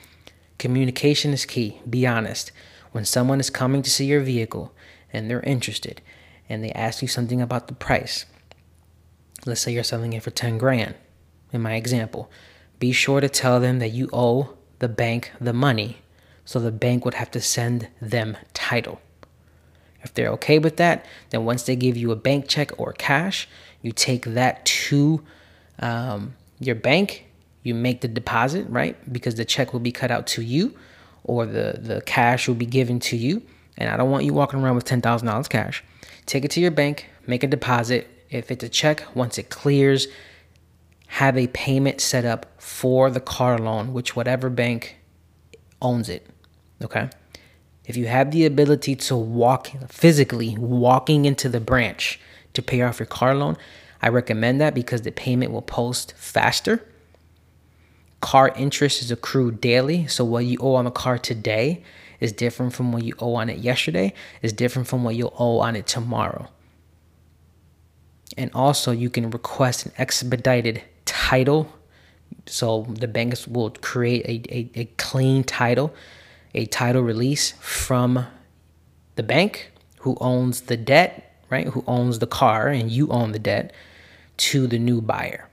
communication 0.59 1.31
is 1.31 1.45
key. 1.45 1.79
Be 1.89 2.05
honest. 2.05 2.51
When 2.91 3.05
someone 3.05 3.39
is 3.39 3.49
coming 3.49 3.81
to 3.81 3.89
see 3.89 4.05
your 4.05 4.21
vehicle 4.21 4.73
and 5.11 5.29
they're 5.29 5.41
interested 5.41 6.01
and 6.47 6.63
they 6.63 6.71
ask 6.71 7.01
you 7.01 7.07
something 7.07 7.41
about 7.41 7.67
the 7.67 7.73
price, 7.73 8.25
let's 9.45 9.61
say 9.61 9.73
you're 9.73 9.83
selling 9.83 10.13
it 10.13 10.23
for 10.23 10.31
10 10.31 10.57
grand 10.57 10.95
in 11.51 11.61
my 11.61 11.75
example, 11.75 12.29
be 12.79 12.91
sure 12.91 13.21
to 13.21 13.29
tell 13.29 13.59
them 13.59 13.79
that 13.79 13.89
you 13.89 14.09
owe 14.11 14.54
the 14.79 14.89
bank 14.89 15.31
the 15.39 15.53
money 15.53 15.97
so 16.45 16.59
the 16.59 16.71
bank 16.71 17.03
would 17.03 17.15
have 17.15 17.31
to 17.31 17.41
send 17.41 17.89
them 17.99 18.37
title. 18.53 19.01
If 20.03 20.13
they're 20.13 20.29
okay 20.29 20.59
with 20.59 20.77
that, 20.77 21.05
then 21.31 21.43
once 21.43 21.63
they 21.63 21.75
give 21.75 21.97
you 21.97 22.11
a 22.11 22.15
bank 22.15 22.47
check 22.47 22.71
or 22.77 22.93
cash, 22.93 23.49
you 23.81 23.91
take 23.91 24.25
that 24.25 24.63
to 24.65 25.23
um, 25.79 26.35
your 26.59 26.75
bank. 26.75 27.25
You 27.63 27.73
make 27.73 28.01
the 28.01 28.07
deposit, 28.07 28.67
right? 28.69 28.95
Because 29.11 29.35
the 29.35 29.45
check 29.45 29.73
will 29.73 29.79
be 29.79 29.91
cut 29.91 30.11
out 30.11 30.27
to 30.27 30.43
you 30.43 30.75
or 31.23 31.47
the, 31.47 31.79
the 31.81 32.01
cash 32.01 32.47
will 32.47 32.55
be 32.55 32.67
given 32.67 32.99
to 32.99 33.17
you. 33.17 33.41
And 33.77 33.89
I 33.89 33.97
don't 33.97 34.11
want 34.11 34.23
you 34.23 34.33
walking 34.33 34.61
around 34.61 34.75
with 34.75 34.85
$10,000 34.85 35.49
cash. 35.49 35.83
Take 36.27 36.45
it 36.45 36.51
to 36.51 36.61
your 36.61 36.71
bank, 36.71 37.09
make 37.25 37.43
a 37.43 37.47
deposit. 37.47 38.07
If 38.29 38.51
it's 38.51 38.63
a 38.63 38.69
check, 38.69 39.03
once 39.15 39.39
it 39.39 39.49
clears, 39.49 40.07
have 41.07 41.37
a 41.37 41.47
payment 41.47 42.01
set 42.01 42.25
up 42.25 42.45
for 42.61 43.09
the 43.09 43.19
car 43.19 43.57
loan, 43.57 43.93
which 43.93 44.15
whatever 44.15 44.49
bank 44.49 44.97
owns 45.81 46.09
it. 46.09 46.27
Okay. 46.83 47.09
If 47.85 47.95
you 47.95 48.07
have 48.07 48.31
the 48.31 48.45
ability 48.45 48.95
to 48.95 49.15
walk 49.15 49.71
physically, 49.89 50.57
walking 50.57 51.25
into 51.25 51.47
the 51.47 51.59
branch 51.59 52.19
to 52.53 52.61
pay 52.61 52.81
off 52.81 52.99
your 52.99 53.05
car 53.05 53.35
loan, 53.35 53.57
I 54.01 54.09
recommend 54.09 54.59
that 54.59 54.73
because 54.73 55.03
the 55.03 55.11
payment 55.11 55.51
will 55.51 55.61
post 55.61 56.13
faster. 56.17 56.83
car 58.25 58.49
interest 58.55 59.03
is 59.03 59.11
accrued 59.11 59.61
daily. 59.61 60.07
So 60.07 60.25
what 60.25 60.45
you 60.45 60.57
owe 60.59 60.73
on 60.73 60.85
the 60.85 60.91
car 60.91 61.19
today 61.19 61.83
is 62.19 62.31
different 62.31 62.73
from 62.73 62.91
what 62.91 63.03
you 63.03 63.13
owe 63.19 63.35
on 63.35 63.49
it 63.49 63.59
yesterday, 63.59 64.15
is 64.41 64.51
different 64.51 64.87
from 64.87 65.03
what 65.03 65.15
you'll 65.15 65.35
owe 65.37 65.59
on 65.59 65.75
it 65.75 65.85
tomorrow. 65.85 66.47
And 68.35 68.49
also, 68.55 68.91
you 68.91 69.11
can 69.11 69.29
request 69.29 69.85
an 69.85 69.91
expedited 69.99 70.81
title. 71.25 71.67
So 72.45 72.85
the 72.87 73.07
banks 73.07 73.47
will 73.47 73.71
create 73.71 74.25
a, 74.25 74.55
a, 74.55 74.81
a 74.81 74.85
clean 74.97 75.43
title, 75.43 75.91
a 76.53 76.67
title 76.67 77.01
release 77.01 77.53
from 77.59 78.27
the 79.15 79.23
bank 79.23 79.71
who 80.01 80.15
owns 80.21 80.61
the 80.61 80.77
debt, 80.77 81.41
right? 81.49 81.67
Who 81.69 81.83
owns 81.87 82.19
the 82.19 82.27
car 82.27 82.67
and 82.67 82.91
you 82.91 83.09
own 83.09 83.31
the 83.31 83.39
debt 83.39 83.73
to 84.37 84.67
the 84.67 84.77
new 84.77 85.01
buyer. 85.01 85.49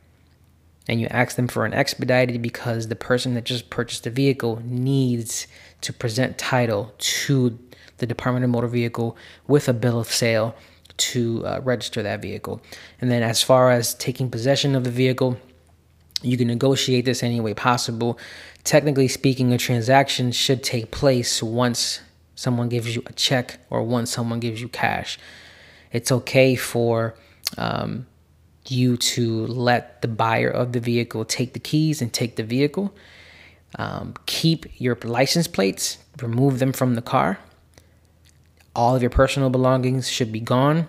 And 0.89 1.01
you 1.01 1.07
ask 1.07 1.37
them 1.37 1.49
for 1.49 1.65
an 1.65 1.73
expedited 1.73 2.43
because 2.43 2.89
the 2.89 2.97
person 2.97 3.33
that 3.33 3.45
just 3.45 3.71
purchased 3.71 4.05
the 4.05 4.11
vehicle 4.11 4.61
needs 4.63 5.47
to 5.81 5.93
present 5.93 6.37
title 6.37 6.93
to 6.99 7.59
the 7.97 8.07
Department 8.07 8.45
of 8.45 8.51
Motor 8.51 8.67
Vehicle 8.67 9.17
with 9.47 9.71
a 9.71 9.73
bill 9.73 9.99
of 9.99 10.09
sale 10.09 10.55
to 10.99 11.47
uh, 11.47 11.61
register 11.65 12.03
that 12.03 12.21
vehicle. 12.21 12.61
And 13.01 13.11
then, 13.11 13.23
as 13.23 13.43
far 13.43 13.71
as 13.71 13.95
taking 13.95 14.29
possession 14.29 14.75
of 14.75 14.85
the 14.85 14.91
vehicle, 14.91 15.39
you 16.23 16.37
can 16.37 16.49
negotiate 16.49 17.05
this 17.05 17.23
any 17.23 17.41
way 17.41 17.55
possible. 17.55 18.19
Technically 18.65 19.09
speaking, 19.09 19.53
a 19.53 19.59
transaction 19.59 20.33
should 20.33 20.63
take 20.63 20.91
place 20.91 21.43
once 21.43 22.01
someone 22.35 22.69
gives 22.69 22.95
you 22.95 23.03
a 23.07 23.13
check 23.13 23.59
or 23.71 23.83
once 23.83 24.11
someone 24.11 24.41
gives 24.41 24.61
you 24.61 24.69
cash. 24.69 25.19
It's 25.93 26.11
okay 26.11 26.55
for 26.55 27.15
um, 27.59 28.07
you 28.69 28.97
to 28.97 29.47
let 29.47 30.03
the 30.03 30.09
buyer 30.09 30.49
of 30.49 30.73
the 30.73 30.81
vehicle 30.81 31.25
take 31.25 31.53
the 31.53 31.59
keys 31.59 32.01
and 32.01 32.13
take 32.13 32.37
the 32.37 32.43
vehicle. 32.43 32.95
Um, 33.79 34.15
keep 34.27 34.67
your 34.81 34.97
license 35.03 35.49
plates, 35.49 35.99
remove 36.21 36.59
them 36.59 36.73
from 36.73 36.95
the 36.95 37.03
car. 37.03 37.39
All 38.75 38.97
of 38.97 39.03
your 39.03 39.11
personal 39.11 39.51
belongings 39.51 40.09
should 40.09 40.33
be 40.33 40.41
gone. 40.41 40.89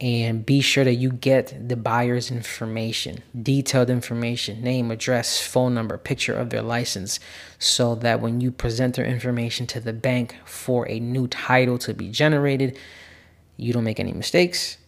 And 0.00 0.44
be 0.44 0.60
sure 0.60 0.84
that 0.84 0.94
you 0.94 1.12
get 1.12 1.68
the 1.68 1.76
buyer's 1.76 2.30
information, 2.30 3.22
detailed 3.40 3.90
information, 3.90 4.62
name, 4.62 4.90
address, 4.90 5.40
phone 5.40 5.74
number, 5.74 5.98
picture 5.98 6.34
of 6.34 6.50
their 6.50 6.62
license, 6.62 7.20
so 7.58 7.94
that 7.96 8.20
when 8.20 8.40
you 8.40 8.50
present 8.50 8.96
their 8.96 9.04
information 9.04 9.66
to 9.68 9.80
the 9.80 9.92
bank 9.92 10.36
for 10.44 10.88
a 10.88 10.98
new 10.98 11.28
title 11.28 11.78
to 11.78 11.94
be 11.94 12.10
generated, 12.10 12.78
you 13.56 13.72
don't 13.72 13.84
make 13.84 14.00
any 14.00 14.12
mistakes. 14.12 14.78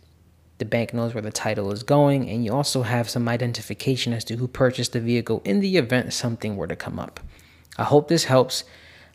The 0.58 0.64
bank 0.64 0.94
knows 0.94 1.14
where 1.14 1.22
the 1.22 1.32
title 1.32 1.72
is 1.72 1.82
going, 1.82 2.28
and 2.30 2.44
you 2.44 2.52
also 2.52 2.82
have 2.82 3.10
some 3.10 3.28
identification 3.28 4.12
as 4.12 4.24
to 4.24 4.36
who 4.36 4.48
purchased 4.48 4.92
the 4.92 5.00
vehicle 5.00 5.42
in 5.44 5.60
the 5.60 5.76
event 5.76 6.12
something 6.12 6.56
were 6.56 6.68
to 6.68 6.76
come 6.76 6.98
up. 6.98 7.20
I 7.76 7.84
hope 7.84 8.08
this 8.08 8.24
helps. 8.24 8.64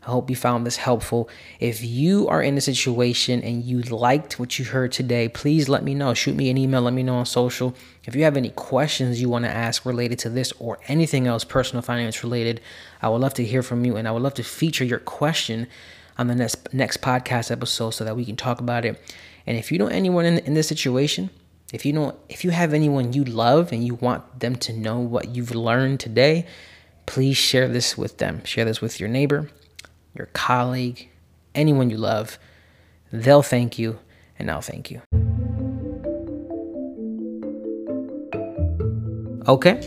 I 0.02 0.10
hope 0.10 0.30
you 0.30 0.36
found 0.36 0.66
this 0.66 0.76
helpful. 0.76 1.28
If 1.58 1.84
you 1.84 2.26
are 2.28 2.42
in 2.42 2.56
a 2.56 2.60
situation 2.62 3.42
and 3.42 3.62
you 3.62 3.82
liked 3.82 4.38
what 4.38 4.58
you 4.58 4.64
heard 4.64 4.92
today, 4.92 5.28
please 5.28 5.68
let 5.68 5.84
me 5.84 5.94
know. 5.94 6.14
Shoot 6.14 6.36
me 6.36 6.48
an 6.48 6.56
email, 6.56 6.80
let 6.80 6.94
me 6.94 7.02
know 7.02 7.16
on 7.16 7.26
social. 7.26 7.74
If 8.06 8.14
you 8.14 8.24
have 8.24 8.36
any 8.36 8.48
questions 8.50 9.20
you 9.20 9.28
want 9.28 9.44
to 9.44 9.50
ask 9.50 9.84
related 9.84 10.18
to 10.20 10.30
this 10.30 10.52
or 10.58 10.78
anything 10.88 11.26
else 11.26 11.44
personal 11.44 11.82
finance 11.82 12.24
related, 12.24 12.62
I 13.02 13.10
would 13.10 13.20
love 13.20 13.34
to 13.34 13.44
hear 13.44 13.62
from 13.62 13.84
you 13.84 13.96
and 13.96 14.08
I 14.08 14.12
would 14.12 14.22
love 14.22 14.34
to 14.34 14.42
feature 14.42 14.84
your 14.84 15.00
question 15.00 15.66
on 16.16 16.28
the 16.28 16.34
next 16.34 16.72
next 16.72 17.02
podcast 17.02 17.50
episode 17.50 17.90
so 17.90 18.04
that 18.04 18.16
we 18.16 18.24
can 18.24 18.36
talk 18.36 18.58
about 18.58 18.86
it. 18.86 19.02
And 19.46 19.58
if 19.58 19.70
you 19.70 19.78
know 19.78 19.88
anyone 19.88 20.24
in, 20.24 20.38
in 20.38 20.54
this 20.54 20.68
situation, 20.68 21.28
if 21.74 21.84
you 21.84 21.92
know 21.92 22.16
if 22.30 22.42
you 22.42 22.50
have 22.50 22.72
anyone 22.72 23.12
you 23.12 23.24
love 23.24 23.70
and 23.70 23.84
you 23.84 23.96
want 23.96 24.40
them 24.40 24.56
to 24.56 24.72
know 24.72 24.98
what 24.98 25.34
you've 25.34 25.54
learned 25.54 26.00
today, 26.00 26.46
please 27.04 27.36
share 27.36 27.68
this 27.68 27.98
with 27.98 28.16
them. 28.16 28.42
Share 28.44 28.64
this 28.64 28.80
with 28.80 28.98
your 28.98 29.10
neighbor 29.10 29.50
your 30.14 30.26
colleague, 30.32 31.08
anyone 31.54 31.90
you 31.90 31.96
love. 31.96 32.38
They'll 33.12 33.42
thank 33.42 33.78
you, 33.78 33.98
and 34.38 34.50
I'll 34.50 34.60
thank 34.60 34.90
you. 34.90 35.02
Okay, 39.48 39.86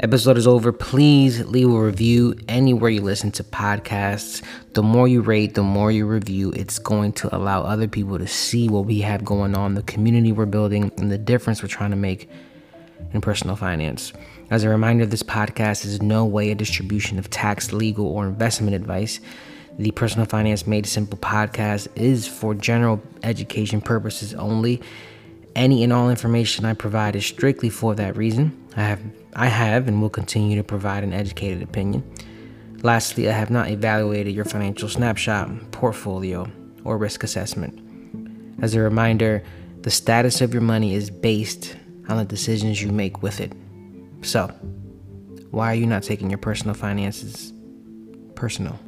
episode 0.00 0.36
is 0.36 0.46
over. 0.46 0.72
Please 0.72 1.44
leave 1.46 1.70
a 1.70 1.80
review 1.80 2.34
anywhere 2.48 2.90
you 2.90 3.00
listen 3.00 3.30
to 3.32 3.44
podcasts. 3.44 4.42
The 4.72 4.82
more 4.82 5.06
you 5.06 5.20
rate, 5.20 5.54
the 5.54 5.62
more 5.62 5.92
you 5.92 6.06
review, 6.06 6.50
it's 6.52 6.78
going 6.78 7.12
to 7.14 7.34
allow 7.36 7.62
other 7.62 7.86
people 7.86 8.18
to 8.18 8.26
see 8.26 8.68
what 8.68 8.86
we 8.86 9.00
have 9.02 9.24
going 9.24 9.54
on, 9.54 9.74
the 9.74 9.82
community 9.82 10.32
we're 10.32 10.46
building, 10.46 10.90
and 10.96 11.12
the 11.12 11.18
difference 11.18 11.62
we're 11.62 11.68
trying 11.68 11.90
to 11.90 11.96
make 11.96 12.28
in 13.12 13.20
personal 13.20 13.56
finance. 13.56 14.12
As 14.50 14.64
a 14.64 14.68
reminder, 14.68 15.06
this 15.06 15.22
podcast 15.22 15.84
is 15.84 16.02
no 16.02 16.24
way 16.24 16.50
a 16.50 16.54
distribution 16.54 17.18
of 17.18 17.30
tax, 17.30 17.72
legal, 17.72 18.06
or 18.06 18.26
investment 18.26 18.74
advice. 18.74 19.20
The 19.76 19.90
Personal 19.90 20.24
Finance 20.26 20.68
Made 20.68 20.86
Simple 20.86 21.18
podcast 21.18 21.88
is 21.96 22.28
for 22.28 22.54
general 22.54 23.02
education 23.24 23.80
purposes 23.80 24.32
only. 24.34 24.80
Any 25.56 25.82
and 25.82 25.92
all 25.92 26.10
information 26.10 26.64
I 26.64 26.74
provide 26.74 27.16
is 27.16 27.26
strictly 27.26 27.70
for 27.70 27.96
that 27.96 28.16
reason. 28.16 28.56
I 28.76 28.82
have 28.82 29.00
I 29.34 29.46
have 29.46 29.88
and 29.88 30.00
will 30.00 30.10
continue 30.10 30.56
to 30.56 30.62
provide 30.62 31.02
an 31.02 31.12
educated 31.12 31.60
opinion. 31.60 32.08
Lastly, 32.82 33.28
I 33.28 33.32
have 33.32 33.50
not 33.50 33.68
evaluated 33.68 34.32
your 34.32 34.44
financial 34.44 34.88
snapshot, 34.88 35.72
portfolio, 35.72 36.48
or 36.84 36.96
risk 36.96 37.24
assessment. 37.24 37.80
As 38.62 38.76
a 38.76 38.80
reminder, 38.80 39.42
the 39.80 39.90
status 39.90 40.40
of 40.40 40.52
your 40.52 40.62
money 40.62 40.94
is 40.94 41.10
based 41.10 41.74
on 42.08 42.18
the 42.18 42.24
decisions 42.24 42.80
you 42.80 42.92
make 42.92 43.22
with 43.24 43.40
it. 43.40 43.52
So, 44.22 44.46
why 45.50 45.72
are 45.72 45.74
you 45.74 45.86
not 45.86 46.04
taking 46.04 46.30
your 46.30 46.38
personal 46.38 46.74
finances 46.74 47.52
personal? 48.36 48.78